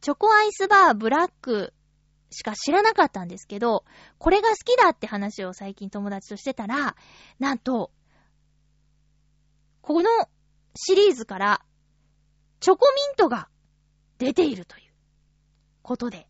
[0.00, 1.72] チョコアイスバーブラック
[2.30, 3.84] しか知らなかったんですけど、
[4.18, 6.96] これが好きだって話を最近友達としてたら、
[7.38, 7.90] なんと、
[9.82, 10.08] この
[10.76, 11.62] シリーズから、
[12.60, 13.48] チョコミントが
[14.18, 14.92] 出ているという
[15.82, 16.28] ことで。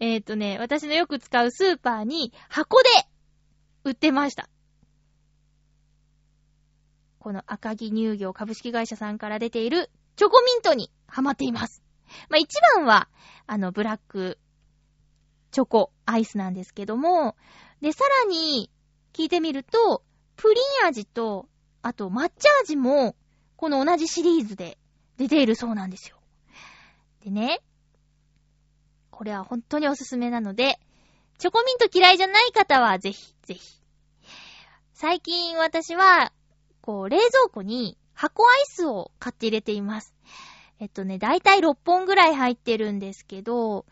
[0.00, 2.88] えっ、とね、私のよく使うスーパーに箱で
[3.84, 4.48] 売ってました。
[7.18, 11.83] この赤木乳業株式会社さんから出ているチョコミントにハマっています。
[12.28, 13.08] まあ、一番は、
[13.46, 14.38] あの、ブラック
[15.50, 17.36] チョコアイスなんですけども、
[17.80, 18.70] で、さらに
[19.12, 20.02] 聞いてみると、
[20.36, 21.48] プリン味と、
[21.82, 23.14] あと抹茶味も、
[23.56, 24.78] この同じシリーズで
[25.16, 26.16] 出ているそうなんですよ。
[27.24, 27.62] でね、
[29.10, 30.80] これは本当におすすめなので、
[31.38, 33.80] チョコミント嫌いじゃない方はぜひ、ぜひ。
[34.92, 36.32] 最近私は、
[36.80, 40.13] こう、冷蔵庫に箱アイスを買って入れています。
[40.80, 43.86] えっとね、だいたい6本ぐらい入ってるんですけど、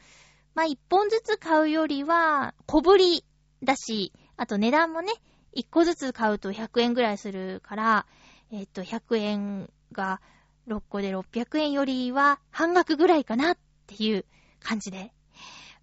[0.55, 3.25] まあ、1本ずつ買うよりは、小ぶり
[3.63, 5.13] だし、あと値段もね、
[5.57, 8.07] 1個ずつ買うと100円ぐらいするから、
[8.51, 10.21] えっと、100円が
[10.69, 14.25] 6個で600円よりは半額ぐらいかなっていう
[14.61, 15.13] 感じで。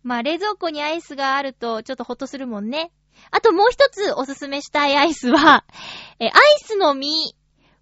[0.03, 2.91] まあ、冷蔵庫にアイスがあるとちょっとほっとするもんね。
[3.31, 5.65] あともう一つおすすめしたいアイスは、
[6.19, 7.35] え、アイスの実。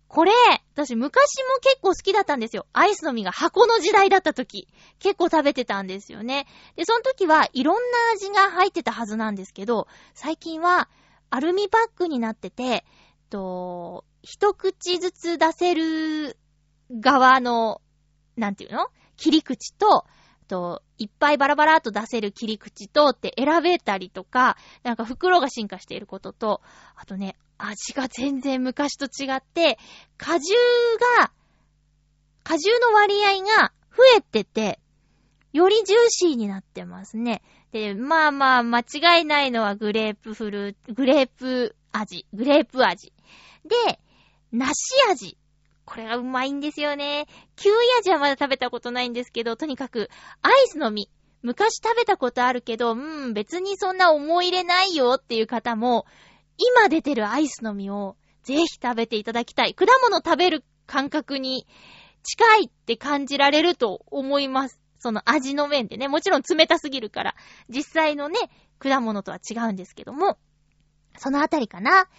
[0.08, 0.32] これ、
[0.74, 2.66] 私昔も結構好きだったんですよ。
[2.72, 4.68] アイスの実が箱の時代だった時。
[5.00, 6.48] 結構食べてたんですよね。
[6.76, 7.82] で、その時はいろんな
[8.14, 10.90] 味が入ってたはずなんですけど、最近は
[11.30, 12.86] アルミパックになってて、
[13.30, 16.38] と、一口ずつ出せる
[16.90, 17.82] 側の、
[18.38, 18.88] なんていうの？
[19.18, 20.06] 切り口と、
[20.48, 26.62] と、いっぱいバラバラっと出せる切り口とって選べたりとか、なんか袋が進化していることと、
[26.96, 29.78] あとね、味が全然昔と違って、
[30.18, 30.58] 果汁
[31.20, 31.32] が、
[32.44, 34.80] 果汁の割合が増えてて、
[35.54, 37.42] よりジューシーになってますね。
[37.72, 43.12] で、まあまあ、間違いないのはグレープフル、グレープ味、グレープ味。
[43.66, 44.00] で、
[44.52, 44.74] 梨
[45.10, 45.38] 味。
[45.88, 47.28] これがうまいんですよね。
[47.56, 50.10] キウイ味はまだ食べたことないんですけど、とにかく、
[50.42, 51.10] アイスの実。
[51.44, 56.06] 昔食べたことあるけど、うん、別にそんな思い入れないよっていう方も、
[56.58, 59.74] 今出てるアイスの実をぜひ食べていただきたい。
[59.74, 61.66] 果物食べる感覚に
[62.22, 64.82] 近いって感じられると思います。
[65.00, 66.10] その味の面でね。
[66.10, 67.36] もちろん冷たすぎるから、
[67.70, 68.38] 実際のね、
[68.78, 70.38] 果物とは違うんですけども、
[71.18, 72.10] そのあたりかな。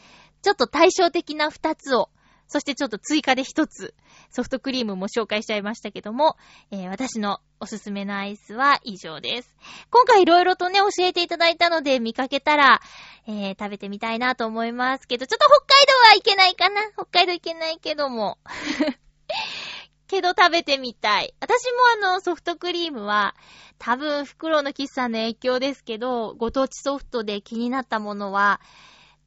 [0.40, 2.08] ちょっと対照的な二つを、
[2.48, 3.94] そしてちょっと追加で一つ、
[4.30, 6.36] ソフトクリームも紹介しちゃいましたけども、
[6.70, 9.54] えー、私のおすすめのアイスは以上です。
[9.90, 12.80] 今回いろいろとね、教えていただいたので、見かけたら、
[13.26, 16.80] えー、食べてみたいなと思いますけど、ちょっと北海道はいけないかな？
[16.92, 18.38] 北海道いけないけども。
[20.08, 21.34] けど食べてみたい。
[21.38, 21.64] 私
[22.00, 23.36] もあの、ソフトクリームは、
[23.78, 28.62] 多分、袋の喫茶の影響ですけど、ご当地ソフトで気になったものは、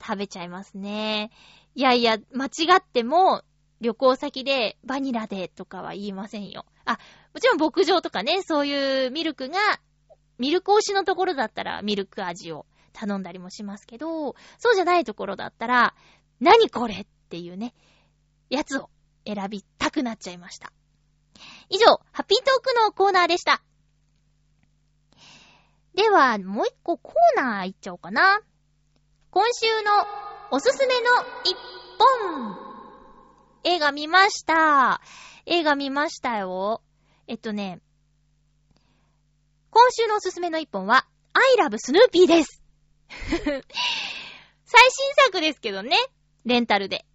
[0.01, 1.29] 食べちゃいますね。
[1.75, 3.43] いやいや、間違っても、
[3.79, 6.65] 旅行先でバニラでとかは言いませんよ。
[6.85, 6.99] あ、
[7.33, 9.57] もちろん牧場とかね、そういうミルクが、
[10.37, 15.95] ミルク推しのところだったらミルク味を頼んだりもしますけど、そうじゃないところだったら、
[16.39, 17.73] 何これっていうね、
[18.49, 18.89] やつを
[19.25, 20.71] 選びたくなっちゃいました。
[21.69, 23.63] 以上、ハッピートークのコーナーでした。
[25.95, 28.41] では、もう一個コーナー行っちゃおうかな。
[29.31, 31.07] 今週のおすすめの
[31.45, 31.55] 一
[31.97, 32.57] 本。
[33.63, 34.99] 映画見ました。
[35.45, 36.81] 映画見ましたよ。
[37.27, 37.79] えっとね、
[39.69, 42.61] 今週のおすすめの一本は、I love Snoopy です。
[43.39, 43.61] 最
[44.89, 45.95] 新作ですけどね。
[46.43, 47.05] レンタルで。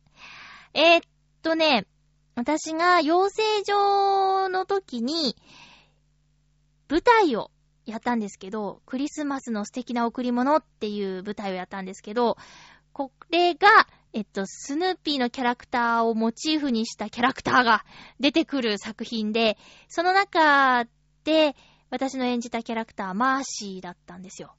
[0.72, 1.03] えー、っ
[1.43, 1.87] とね、
[2.37, 5.37] 私が養成所の時に、
[6.89, 7.51] 舞台を
[7.84, 12.39] やったんですけど、クリスマスの素敵な贈り物っていう舞台をやったんですけど、
[12.97, 13.69] これが、
[14.15, 17.85] えっと、スヌーピーのキャラクターをモチーフにしたキャラクターが
[18.21, 20.87] 出てくる作品で、その中
[21.25, 21.55] で、
[21.91, 24.55] 私の演じたキャラクター、マーシーだったんですよ。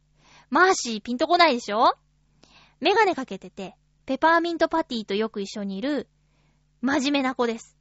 [0.51, 1.95] マーシー、ピンとこないでしょ？
[2.79, 3.75] メガネかけてて、
[4.05, 6.07] ペパーミントパティとよく一緒にいる、
[6.81, 7.75] 真面目な子です。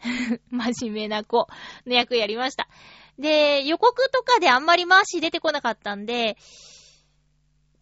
[0.50, 1.46] 真面目な子
[1.86, 2.68] の役やりました。
[3.16, 6.36] で、予告とかであんまりマーシー出てこなかったんで、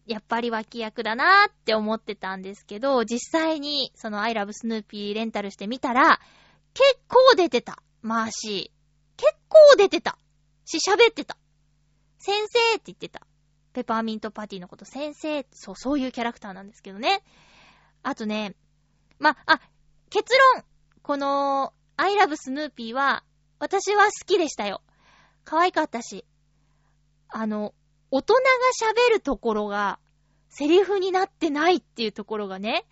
[0.09, 6.19] やっぱり脇役だなーって思ってたんですけど、実際にその I love Snoopy レンタルしてみたら、
[6.73, 7.77] 結構出てた。
[8.01, 9.17] マーシー。
[9.17, 10.17] 結構出てた。
[10.65, 11.37] し、喋ってた。
[12.17, 13.21] 先生って言ってた。
[13.71, 17.21] ペパーミントパティのこと先生、そう、そういうキャラクターなんですけどね。
[18.01, 18.55] あとね、
[19.19, 19.61] ま、あ、
[20.09, 20.63] 結論
[21.03, 23.23] この、I love Snoopy は、
[23.59, 24.81] 私は好きでしたよ。
[25.43, 26.25] 可愛かったし。
[27.27, 27.75] あの、
[28.11, 28.39] 大人が
[29.09, 29.99] 喋るところが、
[30.49, 32.85] セリフになってないっていうところがね、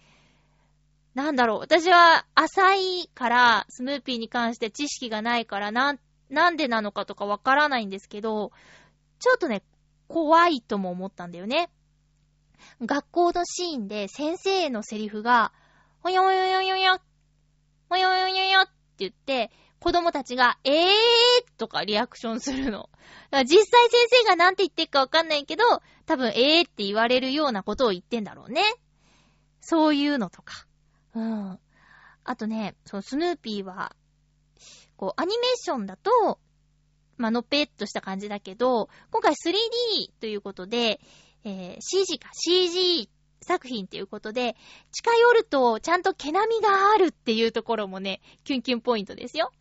[1.16, 1.60] なんだろう。
[1.60, 6.00] 私は浅いから、スヌーピーに関して知識がないから、なん、
[6.30, 8.52] なんでなのかとかわからないんですけど、
[9.20, 9.64] ちょっとね、
[10.08, 11.70] 怖いとも思ったんだよね。
[12.82, 15.52] 学校のシーンで先生のセリフが、
[16.02, 17.02] ほよほよよよよ、
[17.90, 20.74] ほよよよよって言って、子供たちが、えー
[21.58, 22.90] とかリアクションするの。
[23.32, 25.64] 実際先生がなんて言ってるかわかんないけど、
[26.06, 28.64] 多分、えーって言われるようなことを言ってんだろうね。
[29.62, 30.66] そういうのとか。
[31.14, 31.60] うん。
[32.24, 33.96] あとね、そのスヌーピーは、
[34.96, 36.40] こう、アニメーションだと、
[37.18, 41.00] まあ、のぺっとした感じだけど、今回 3D ということで、
[41.44, 43.10] えー、CG か、CG
[43.42, 44.56] 作品っていうことで、
[44.92, 49.52] 近寄るとちゃんと毛並みがあるっていうところもね、キュンキュンポイントですよ。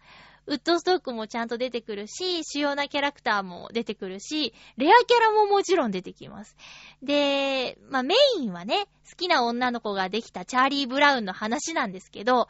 [0.46, 6.56] ウッドストックもちゃんと出てくるし、主要なキャラクターも出てくるし、レアキャラももちろん出てきます。
[7.02, 12.48] で、まあメインはね、好きな女の子ができたチャーリー・ブラウンの話なんですけど、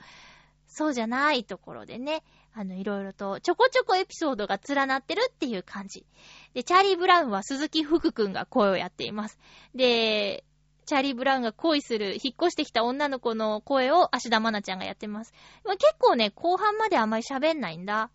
[0.68, 2.22] そうじゃないところでね、
[2.52, 6.04] あの、いろいろとちょこちょこエピソードが連なってるっていう感じ。
[6.52, 9.38] で、チャーリー・ブラウンは鈴木福くんが声をやっています。
[9.74, 10.44] で、
[10.86, 15.32] チャーリー・ブラウンが恋する、引っ越してきた女の子の声を芦田愛菜ちゃんがやってます。
[15.64, 18.10] 結構ね、後半まであんまり喋んないんだ。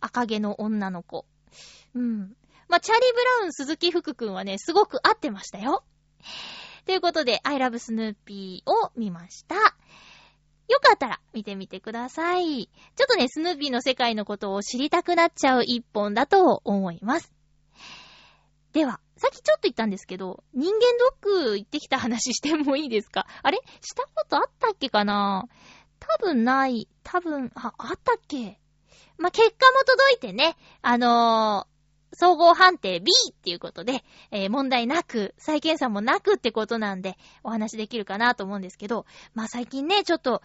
[0.00, 1.24] 赤毛の女の子。
[1.94, 2.36] うん。
[2.68, 5.84] まあ、チャーリー・ブラウン、鈴木福くんはね、すごく合ってましたよ。
[6.84, 9.54] ということで、I love Snoopy を見ました。
[9.54, 12.66] よかったら見てみてください。
[12.66, 17.35] ちょっとね、スヌーピーの世界のことを知りたくなっちゃう一本だと思います。
[18.72, 20.80] では、さっきちょっと言ったんですけど、人間
[21.22, 23.26] ドック行ってきた話してもいいですか？
[23.42, 23.58] あれ？
[23.80, 25.48] したことあったっけかな？
[25.98, 26.88] 多分ない。
[27.02, 28.60] 多分、あ、あったっけ？
[29.16, 31.76] ま、結果も届いてね、あのー、
[32.12, 40.42] 総合判定 B っていうことで、えー、問題なく、再検査もなくってことなんで、お話できるかなと思うんですけど、まあ、最近ね、ちょっと、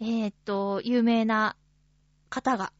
[0.00, 1.56] えー、っと、有名な
[2.28, 2.72] 方が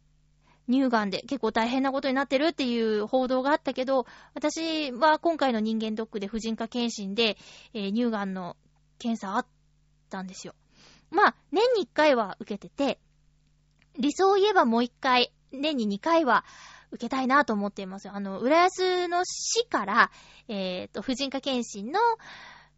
[0.70, 7.36] 乳がんで結構大変なことになってるっていう報道があったけど、私は今回の人間ドックで婦人科検診で、
[7.74, 8.56] えー、乳がんの
[8.98, 9.46] 検査あっ
[10.08, 10.54] たんですよ。
[11.10, 13.00] まあ、年に1回は受けてて、
[13.98, 16.44] 理想を言えばもう1回、年に2回は
[16.92, 18.08] 受けたいなと思っています。
[18.08, 20.10] あの、浦安の市から、
[20.48, 22.00] えっ、ー、と、婦人科検診の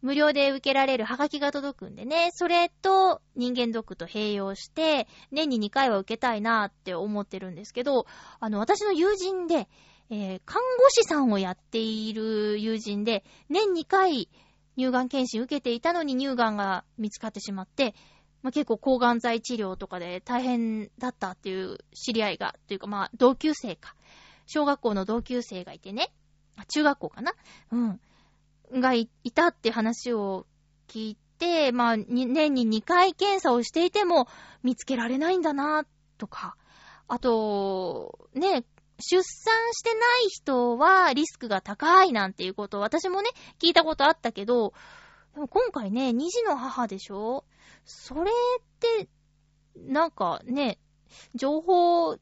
[0.03, 8.05] 無料で受けられるハガキが届くんでね、それと人間ドックと併用して、年に2回は受けたいなって思ってるんですけど、
[8.41, 9.69] あの、私の友人で、
[10.09, 14.29] えー、看護師さんをやっている友人で、年2回
[14.77, 17.95] 乳がん検診受けていたのに乳がんが見つかってしまって、
[18.41, 23.95] まあ、結構抗がん剤治療とかで大変だったっていう知り合いが、というかまあ同級生か。
[24.47, 26.11] 小学校の同級生がいてね。
[26.67, 27.33] 中学校かな
[27.71, 28.01] うん。
[28.73, 30.45] がいたって話を
[30.87, 34.27] 聞いて、まあ、年に2回検査をしていても
[34.63, 35.85] 見つけられないんだな、
[36.17, 36.55] とか。
[37.07, 38.65] あと、ね、
[38.99, 44.73] 出産してない人はリスクが高いなんていうことを私もね、聞いたことあったけど、
[45.33, 47.43] でも今回ね、2児の母でしょ？
[47.85, 49.09] それって、
[49.75, 50.79] なんかね、
[51.35, 52.17] 情報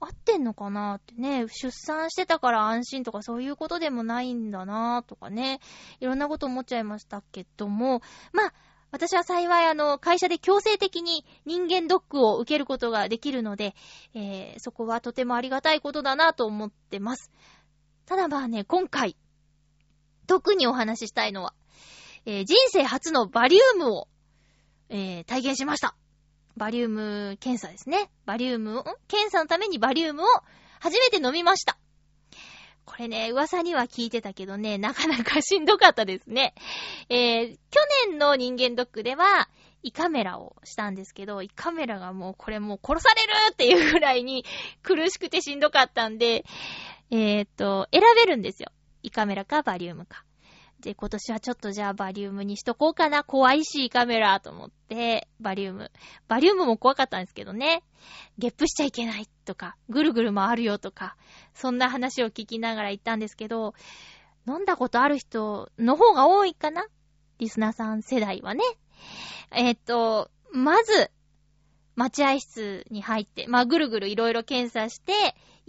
[0.00, 5.60] 合ってんのかなってね、出産してたから安心とかそういうことでもないんだなとかね、
[6.00, 8.00] いろんなこと思っちゃいましたけども、
[8.32, 8.52] まあ、
[8.92, 13.74] 私は幸いあの、会社で強制的に人間ドックを受けることができるので、
[14.14, 17.30] えー、そこはとてもありがたいことだなと思ってます。
[18.06, 19.16] ただまあね、今回、
[20.26, 21.54] 特にお話ししたいのは、
[22.24, 24.08] えー、人生初のバリウムを、
[24.88, 25.94] えー、体験しました。
[26.56, 28.10] バリウム検査ですね。
[28.26, 30.26] バリウムを、検査のためにバリウムを
[30.80, 31.78] 初めて飲みました。
[32.84, 36.54] これね、噂には聞いてたけどね、なかなかしんどかったですね。
[37.08, 39.48] えー、去年の人間ドックでは、
[39.82, 44.44] 胃カメラをしたんですけど、胃カメラがもうこれもう殺されるっていうぐらいに
[44.82, 46.44] 苦しくてしんどかったんで、
[47.10, 48.70] えー、っと、選べるんですよ。
[49.02, 50.24] 胃カメラかバリウムか。
[50.80, 53.22] で、今年はちょっとじゃあバリウムにしとこうかな。
[53.22, 55.90] 怖いし、カメラと思って、バリウム。
[56.28, 57.82] バリウムも怖かったんですけどね。
[58.38, 61.16] ゲップしちゃいけないとか、ぐるぐる回るよとか、
[61.54, 63.74] そんな話を聞きながら行ったんですけど、
[64.48, 66.86] 飲んだことある人の方が多いかな
[67.38, 68.64] リスナーさん世代はね。
[69.52, 71.10] えっ、と、まず、
[71.96, 75.12] 待合室に入って、まあ、ぐるぐるいろいろ検査して、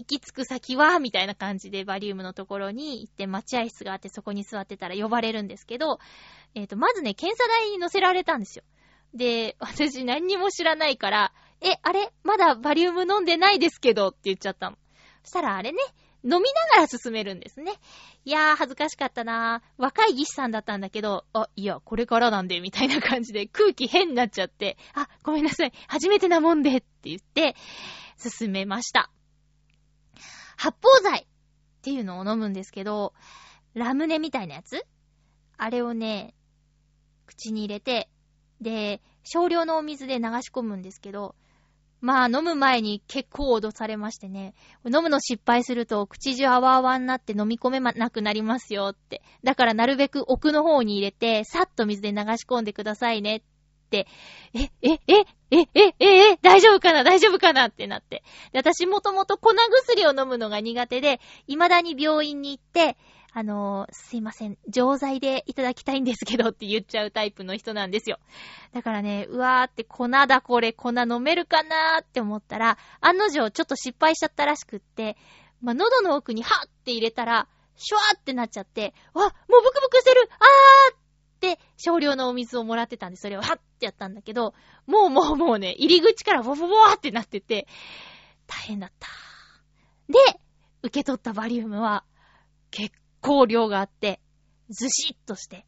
[0.01, 5.99] 行き着く先は、みたいな感じでバリウムのところに行って待合室があってそこに座ってたら呼ばれるんですけど、
[6.55, 8.63] えっ、ー、と、まずね、検査台に乗せられたんですよ。
[9.13, 12.11] で、 私何にも知らないから、え、あれ？
[12.23, 14.77] まだバリウム飲んでないですけどって言っちゃったの。
[15.23, 15.77] そしたらあれね、
[16.23, 16.41] 飲みな
[16.75, 17.73] がら進めるんですね。
[18.25, 19.81] いやー、恥ずかしかったなー。
[19.81, 27.55] 若い技師さんだったんだけど、あ、いや、これからなんで、みたいな感じで空気変になっちゃって、あ、ごめんなさい、初めてなもんでって言って、
[28.17, 29.11] 進めました。
[30.61, 31.25] 発泡剤っ
[31.81, 33.13] ていうのを飲むんですけど、
[33.73, 34.85] ラムネみたいなやつ？
[35.57, 36.35] あれをね、
[37.25, 38.11] 口に入れて、
[38.61, 41.33] で、少量のお水で流し込むんですけど、
[41.99, 44.53] まあ飲む前に結構脅されましてね、
[44.85, 49.23] 飲むの失敗すると口中泡泡になって飲み込めなくなりますよって。
[49.43, 53.41] だからなるべく奥の方に入れて、さっと水で流し込んでくださいねっ、
[53.97, 54.05] え、
[54.53, 58.23] え、え、え、え、え、え、大丈夫かな大丈夫かなってなって。
[58.53, 62.97] で私もともと粉薬を飲むのが苦手で、未だに病院に行って、
[63.33, 68.19] あのー、すいません、錠剤でいただきたいんですけどって言っちゃうタイプの人なんですよ。
[68.73, 75.15] だからね、うわーって粉だこれ、粉飲めるかなーって思ったら、案の定ちょっと失敗しちゃったらしくって、
[75.61, 79.31] まあ、喉の奥にはって入れたら、シュワーってなっちゃって、わ、もう
[79.61, 81.00] ブクブクしてるあー
[81.49, 84.53] って、少量のお水をもらってたんで、それをはってやったんだけど、
[84.85, 87.67] もうもうもうね、入り口からボボボーってなってて、
[88.45, 89.07] 大変だった。
[90.07, 90.19] で、
[90.83, 92.05] 受け取ったバリウムは、
[92.69, 94.21] 結構量があって、
[94.69, 95.65] ずしっとして、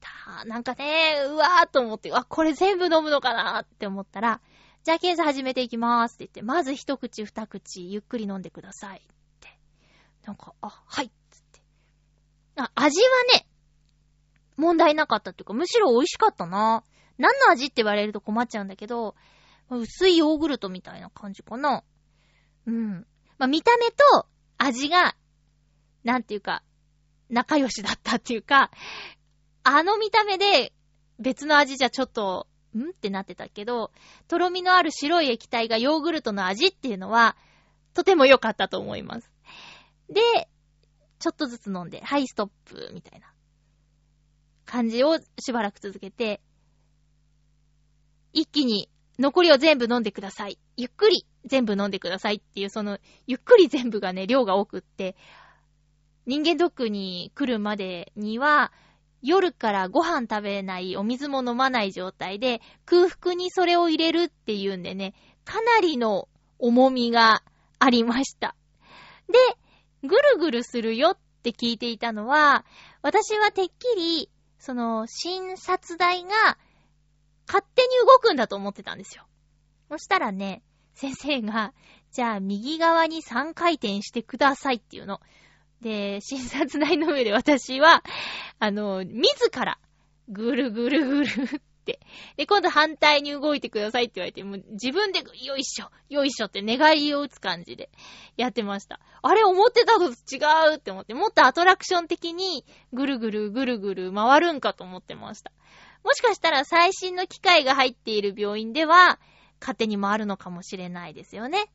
[0.00, 4.40] たなんかね、うわーと思って、あ、これ全部飲むのかなーって思ったら、
[4.82, 9.00] じゃあ検査始めていきまーすって言って、まず一口二口ゆっくり飲んでくださいっ
[9.40, 9.58] て。
[10.24, 11.60] なんか、あ、はいっつって。
[12.56, 13.46] あ、味はね、
[14.56, 16.82] 問題なかったっていうか、むしろ美味しかったな。
[17.18, 19.14] 何の味って言われると困っちゃうんだけど、
[19.70, 21.82] 薄いヨーグルトみたいな感じかな。
[22.66, 23.06] うん。
[23.38, 24.26] まあ、見た目と
[24.58, 25.16] 味が
[26.06, 26.62] なんていうか、
[27.28, 28.70] 仲良しだったっていうか、
[29.64, 30.72] あの見た目で
[31.18, 32.46] 別の味じゃちょっと、
[32.76, 33.90] んってなってたけど、
[34.28, 37.36] とろみのある白い液体がヨーグルトの味っていうのは、
[37.92, 39.32] とても良かったと思います。
[40.08, 40.48] で、
[41.18, 43.26] ちょっとずつ飲んで、はい、ストップ、みたいな
[44.66, 46.40] 感じをしばらく続けて、
[48.32, 50.58] 一気に残りを全部飲んでください。
[50.76, 55.16] ゆっくり全部飲んでくださいっていう、その、ゆっくり全部がね、量が多くって、
[56.26, 58.72] 人間ドックに来るまでには、
[59.22, 65.14] 夜からご飯食べない、お水も飲まない状態で、空腹にそれを入れるっていうんでね、
[65.44, 67.42] かなりの重みが
[67.78, 68.54] ありました。
[69.28, 69.38] で、
[70.02, 72.64] ぐるぐるするよって聞いていたのは、
[73.02, 74.30] 私はてっきり、
[74.66, 76.58] その、診察台が
[77.46, 79.22] 勝手に動くんだと思ってたんですよ。
[79.88, 80.64] そしたらね、
[80.94, 81.72] 先生が、
[82.10, 85.20] じゃあ右側に3回転してくださいっていうの。
[85.82, 88.02] で、診察台の上で私は、
[88.58, 89.78] あの、自ら、
[90.28, 91.62] ぐるぐるぐる。
[91.86, 97.90] で、今度反対に動いてくださいって言われて、もう自分で、よいしょ、よいしょって願いを打つ感じで
[98.36, 99.00] やってました。
[99.22, 100.38] あれ、思ってたのと違
[100.72, 105.52] うって思って、もっとアトラクション的に、ぐるぐるぐるぐる回るんかと思ってました。
[106.04, 109.18] もしかしたら最新の機械が入っている病院では、
[109.60, 111.70] 勝手に回るのかもしれないですよね。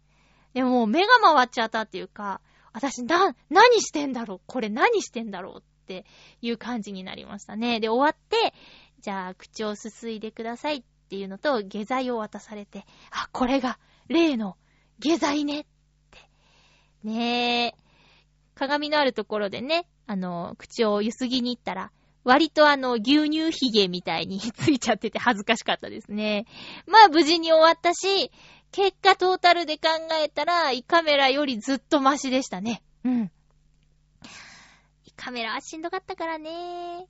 [0.54, 2.42] でも目が回っちゃったっていうか、
[2.74, 4.42] 私な、何してんだろう？
[4.46, 5.60] これ何してんだろう？
[5.60, 6.06] って
[6.42, 7.82] いう感じになりましたね。
[7.82, 8.54] で、終わって、
[9.02, 14.58] じゃあ、口をすすいでくださいっていうのと、下剤を渡されて、あ、これが、例の、
[15.00, 15.66] 下剤ねっ
[16.12, 16.20] て。
[17.04, 17.76] ねえ。
[18.54, 21.92] 鏡のあるところでね、あの、口をゆすぎに行ったら、
[22.24, 26.46] 割とあの、牛乳ヒゲみたいについちゃってて恥ずかしかったですね。
[26.86, 28.32] まあ無事に終わったし、
[28.72, 29.90] 結果トータルで考
[30.24, 32.84] えたら、胃カメラよりずっとマシでしたね。
[33.04, 33.32] うん。
[35.06, 37.08] 胃カメラはしんどかったからね。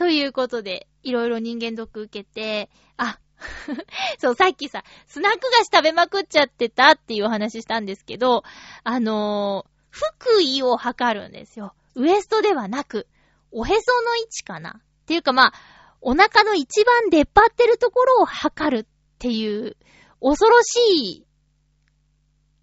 [0.00, 3.18] ということで、いろいろ人間ドック受けて、あ、
[4.18, 8.42] そう、さっきさ、スナック菓子食べまくっちゃってたっていうお話したんですけど、
[8.82, 11.74] あのー、腹囲を測るんですよ。
[11.96, 13.08] ウエストではなく、
[13.52, 15.52] おへその位置かなっていうかまあ、
[16.00, 18.86] お腹の一番出っ張ってるところを測るっ
[19.18, 19.76] ていう
[20.22, 20.78] 恐ろし
[21.18, 21.26] い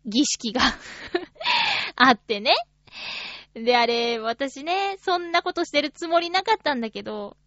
[0.08, 0.62] 儀式が
[1.96, 2.56] あってね。
[3.64, 7.38] で、あれ、私ね、そんなことしてるつもりなかったんだけど、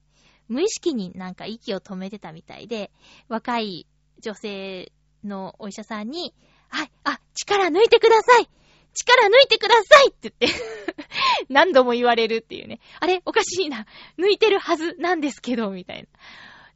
[0.49, 2.91] 無意識になんか息を止めてたみたいで、
[3.29, 3.87] 若い
[4.21, 4.93] 女性
[5.25, 6.35] のお医者さんに、
[6.69, 8.49] はい、あ、力抜いてください
[8.93, 10.61] 力抜いてくださいって言って
[11.49, 12.81] 何度も言われるっていうね。
[12.99, 13.87] あれおかしいな。
[14.19, 16.09] 抜いてるはずなんですけど、みたいな。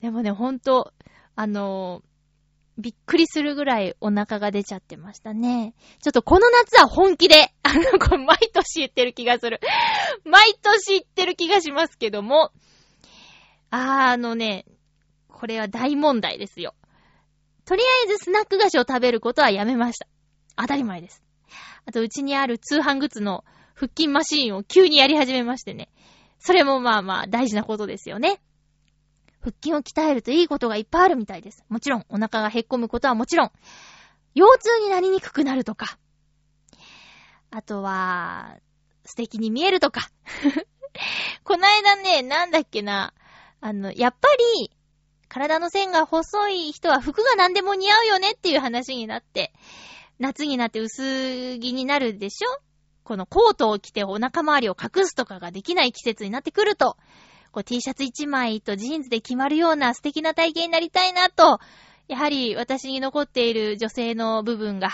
[0.01, 0.93] でもね、ほんと、
[1.35, 2.14] あのー、
[2.77, 5.75] びっくりするぐらいお腹が出ちゃってましたね。
[6.03, 9.61] ちょっとこの夏は本気で、 あの、これ毎年言ってる気がする。
[10.25, 12.51] 毎年言ってる気がしますけども、
[13.71, 14.65] あー、あのね、
[15.29, 16.75] これは大問題ですよ。
[17.65, 20.07] とりあえずスナック菓子を食べることはやめました。
[20.57, 21.23] 当たり前です。
[21.87, 23.45] あと、うちにある通販グッズの
[23.75, 25.91] 腹筋マシーンを急にやり始めましてね。
[26.39, 28.41] それもまあまあ大事なことですよね。
[29.45, 31.63] 腹筋を鍛えるといいことがいっぱいあるみたいです。
[31.69, 33.53] もちろん、お腹がへっこむことはもちろん、
[34.35, 35.99] 腰痛になりにくくなるとか、
[37.51, 38.57] あとは、
[39.05, 40.09] 素敵に見えるとか。
[41.45, 43.13] こないだね、なんだっけな、
[43.61, 44.71] あの、やっぱり、
[45.29, 49.53] 体の線が細い人は服が何でも似合うよねっていう話になって、
[50.19, 52.63] 夏になって薄着になるでしょ？
[53.03, 56.97] このコートを着てお腹周りを隠すとかができない季節になってくると、
[57.55, 61.61] こう T シャツ1枚とジーンズで決まるような素敵な体型になりたいなと、
[62.09, 64.91] やはり私に残っている女性の部分が、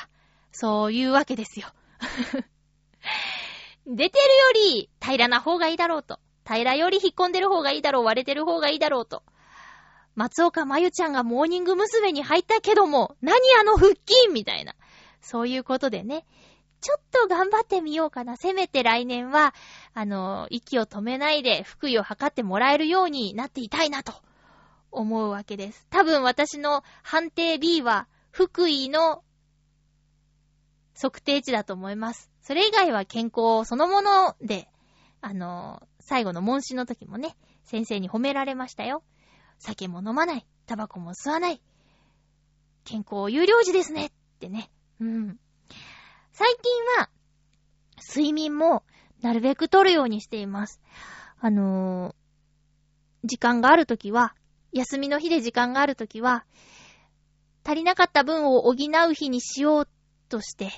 [0.53, 1.69] そういうわけですよ。
[3.87, 4.25] 出てる
[4.69, 6.21] より平らな方がいいだろうと。
[6.47, 9.23] 平らより引っ込んでる方がいいだろう、割れてる方がいいだろうと。
[10.15, 12.13] 松岡まゆちゃんがモーニング娘。
[12.13, 14.75] に入ったけども、何あの腹筋みたいな。
[15.23, 16.27] そういうことでね。
[16.81, 18.37] ちょっと頑張ってみようかな。
[18.37, 19.55] せめて来年は、
[19.93, 24.15] あの、息を止めないで福井を測ってもらえるようになっていたいなと
[24.91, 25.87] 思うわけです。
[25.91, 29.23] 多分私の判定 B は福井の
[31.01, 32.31] 測定値だと思います。
[32.43, 34.69] それ以外は健康そのもので、
[35.21, 39.03] あの、最後の問診の時もね、先生に褒められましたよ。
[39.59, 41.61] 酒も飲まない、タバコも吸わない。
[42.85, 44.11] 健康有料児ですねっ
[44.41, 44.71] てね。
[45.01, 45.39] うん。
[46.33, 47.11] 最近は、
[48.09, 48.83] 睡眠も
[49.21, 50.81] なるべく取るようにしています。
[51.41, 54.35] あのー、時間があるときは、
[54.73, 56.45] 休みの日で時間があるときは、
[57.65, 59.89] 足りなかった分を補う日にしよう
[60.29, 60.71] として、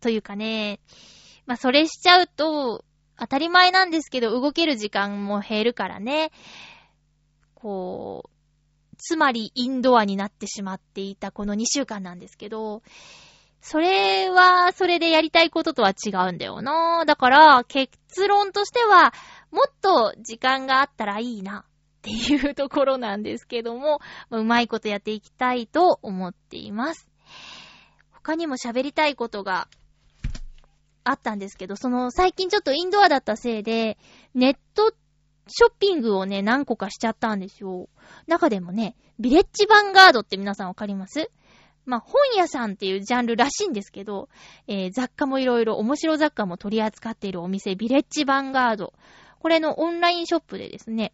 [0.00, 0.80] というかね、
[1.46, 2.84] まあ、それしちゃうと、
[3.16, 6.32] 当たり前なんですけど、動ける時間も減るからね、
[7.54, 12.82] こう、つまりインドアになってしまっていたこの2週間なんですけど、
[13.66, 17.04] それは、それでやりたいこととは違うんだよな。
[17.06, 17.88] だから、結
[18.28, 19.14] 論としては、
[19.50, 21.64] もっと時間があったらいいな、っ
[22.02, 24.00] ていうところなんですけども、
[24.30, 27.08] うまいことやっていきたいと思っています。
[28.12, 29.66] 他にも喋りたいことが
[31.02, 33.96] あったんですけど、その、最近ちょっとインドアだったせいで、
[34.34, 34.92] ネット
[35.46, 37.88] ショッピングをね、何個かしちゃったんですよ。
[38.26, 41.30] 中でもね、ビレッジヴァンガードって皆さんわかります？
[41.86, 44.28] まあ、本屋さんっていうジャンルらしいんですけど、
[44.66, 48.92] えー、雑貨もいろいろ、面白雑貨も取り扱っているお店、ビレッジヴァンガード。
[49.38, 51.12] これのオンラインショップでですね、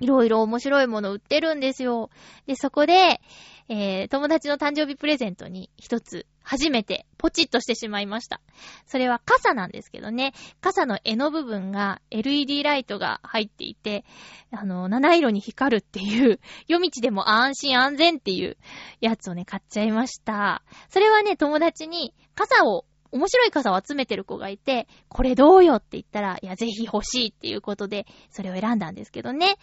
[0.00, 2.10] いろいろ面白いもの売ってるんですよ。
[2.46, 3.20] で、そこで、
[3.68, 8.40] えー、友達の誕生日プレゼントに一つ初めてポチッとしてしまいました。
[8.86, 10.32] それは傘なんですけどね、
[10.62, 14.06] 傘の絵の部分が LED ライトが入っていて、
[14.50, 18.56] あの、七色に光るっていう、 夜道でも安心安全っていう
[19.02, 20.62] やつをね、買っちゃいました。
[20.88, 29.56] それはね、友達に傘を面白い傘を集めてる子がいて、これどうよって言ったら、いや、ぜひ欲しいっていうことで、それを選んだんですけどね。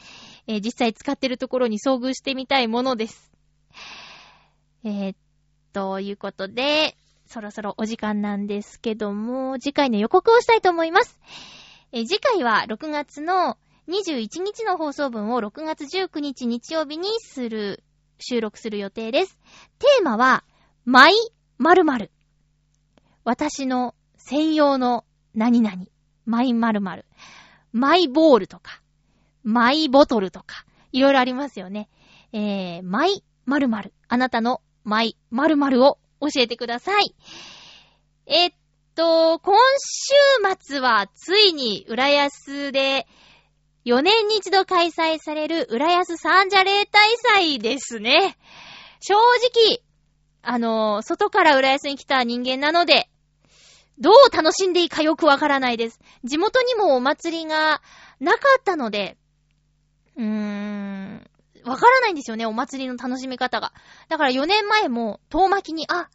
[0.46, 3.32] えー、実際使ってるところに遭遇してみたいものです。
[4.84, 5.16] えー、
[5.76, 6.96] ということで、
[7.28, 11.20] そろそろお時間なんですけども、次回の予告をしたいと思います。
[11.92, 13.58] え次回は6月の
[13.90, 17.84] 21日の放送分を6月19日日曜日にする、
[18.20, 19.38] 収録する予定です。
[19.80, 20.46] テーマは、
[20.86, 21.14] マイ
[21.58, 22.10] 〇〇。
[23.26, 25.04] 私の専用の
[25.34, 25.76] 何々。
[26.26, 27.06] マイ〇〇。
[27.74, 28.82] マイボールとか、
[29.44, 31.90] マイボトルとか、いろいろありますよね。
[32.32, 33.94] えー、マイ〇〇。
[34.08, 37.16] あなたのマイ〇〇を教えてください。
[38.28, 38.54] えっ
[38.96, 40.14] と、今週
[40.64, 43.06] 末はついに浦安で
[43.86, 48.38] 4年に一度開催される浦安三社例大祭ですね。
[49.00, 49.16] 正
[49.54, 49.82] 直、
[50.42, 53.10] あの、外から浦安に来た人間なので、
[54.00, 56.00] どう楽しんでいいかよくわからないです。
[56.24, 57.82] 地元にもお祭りが
[58.20, 59.18] なかったので、
[60.18, 60.55] うーん、
[61.66, 63.74] わからないんですよね、お祭りの楽しみ方が。
[64.08, 66.10] だから4年前も、遠巻きに、あ、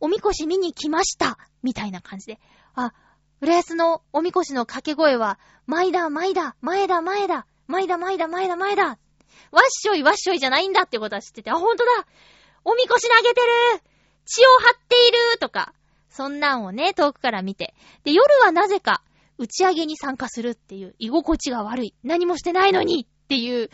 [0.00, 2.40] おみこし見に来ましたみたいな感じで。
[2.74, 2.92] あ、
[3.40, 8.84] 浦安のおみこしの掛け声は、前だ、前だ、前だ、前だ、前だ、前だ、前だ、前だ。
[8.84, 8.98] わっ
[9.70, 12.06] しょい、わっしょいじゃないんだってことは知ってて、あ、ほんとだ
[12.64, 13.82] おみこし投げてる
[14.24, 15.74] 血を張っているとか、
[16.08, 17.74] そんなんをね、遠くから見て。
[18.04, 19.02] で、夜はなぜか、
[19.38, 21.94] 打ち上げに参加するっていう、居心地が悪い。
[22.04, 23.70] 何もしてないのにっていう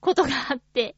[0.00, 0.96] ことがあって。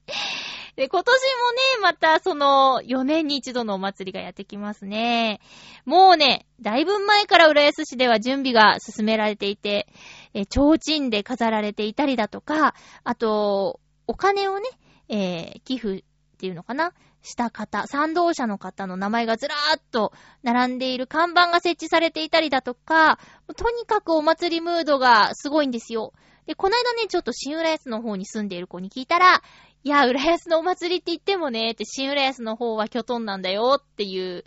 [0.76, 5.40] で、今年もね、またその、4年に一度のお祭りがやってきますね。
[5.84, 9.88] もうね、だいぶ前から浦安市では準備が進められていて、
[10.34, 14.68] え、提灯で飾られていたりだとか、あと、お金をね、
[15.08, 16.02] えー、寄付っ
[16.38, 16.92] ていうのかな？
[17.22, 23.18] した方、賛同者の方の名前がずらーっと並んでいる看板が設置されていたりだとか、
[23.56, 26.12] とにかくお祭りムードがすごいんですよ。
[26.48, 29.42] で、この間ね、ちょっと新浦安の方に住んでいる子に聞いたら、
[29.84, 34.44] いや、浦安のお祭りって言ってもね、って新浦安の方は巨トンなんだよっていう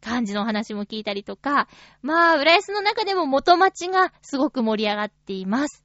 [0.00, 1.68] 感じの話も聞いたりとか、
[2.02, 5.84] まあ、浦安の中でも元町がすごく盛り上がっています。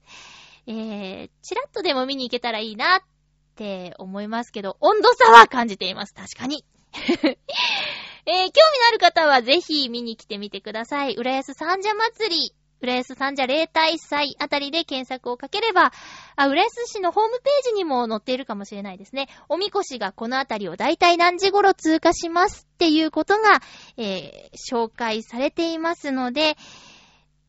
[0.66, 3.02] えー、チラッとでも見に行けたらいいなっ
[3.56, 6.16] て思いますけど、温度差は感じています。
[6.16, 6.66] 確かに。
[6.98, 7.36] えー、興
[8.26, 8.48] 味の
[8.90, 11.14] ある方はぜひ見に来てみてください。
[11.14, 12.59] 浦安三社祭り。
[12.82, 15.92] 浦安三社例大祭あたりで検索をかければ、
[16.36, 19.28] あ、浦安市のホームページにも載っているかもしれないですね。
[19.50, 23.62] おみこしがこのあたりをだいたい何時頃通過しますっていうことが、
[23.98, 26.56] えー、紹介されていますので、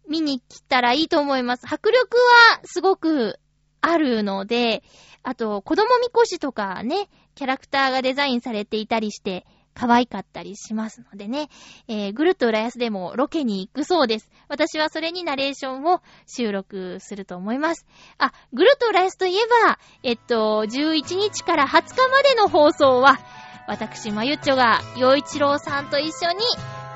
[0.08, 1.66] 見に来たらいいと思います。
[1.66, 3.38] 迫力はすごく
[3.80, 4.82] あるので、
[5.22, 11.48] あと、子供みこしとかね、キャラクターがデザインされていたりして、可愛かったりしますのでね、
[11.88, 14.30] えー、ぐるっと浦安でもロケに行くそうです。
[14.48, 17.86] 私はそれにナレーションを収録すると思います。
[18.18, 23.18] あ、ぐるっと浦安といえば、えっと、11日から20日までの放送は、
[23.66, 26.44] 私、まゆっちょが、洋一郎さんと一緒に、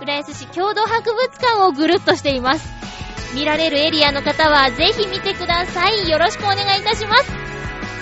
[0.02, 2.68] 浦安市共同博物館をぐるっとしています。
[3.34, 6.08] 見られるエリアの方はぜひ見てください。
[6.08, 7.43] よろしくお願いいたします。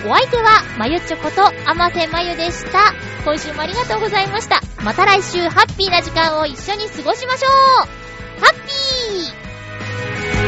[0.04, 2.92] お相手は、まゆちょこと、あませまゆでした。
[3.24, 4.60] 今週もありがとうございました。
[4.82, 10.41] また来週、ハッピーな時間を一緒に過ごしましょうハッピー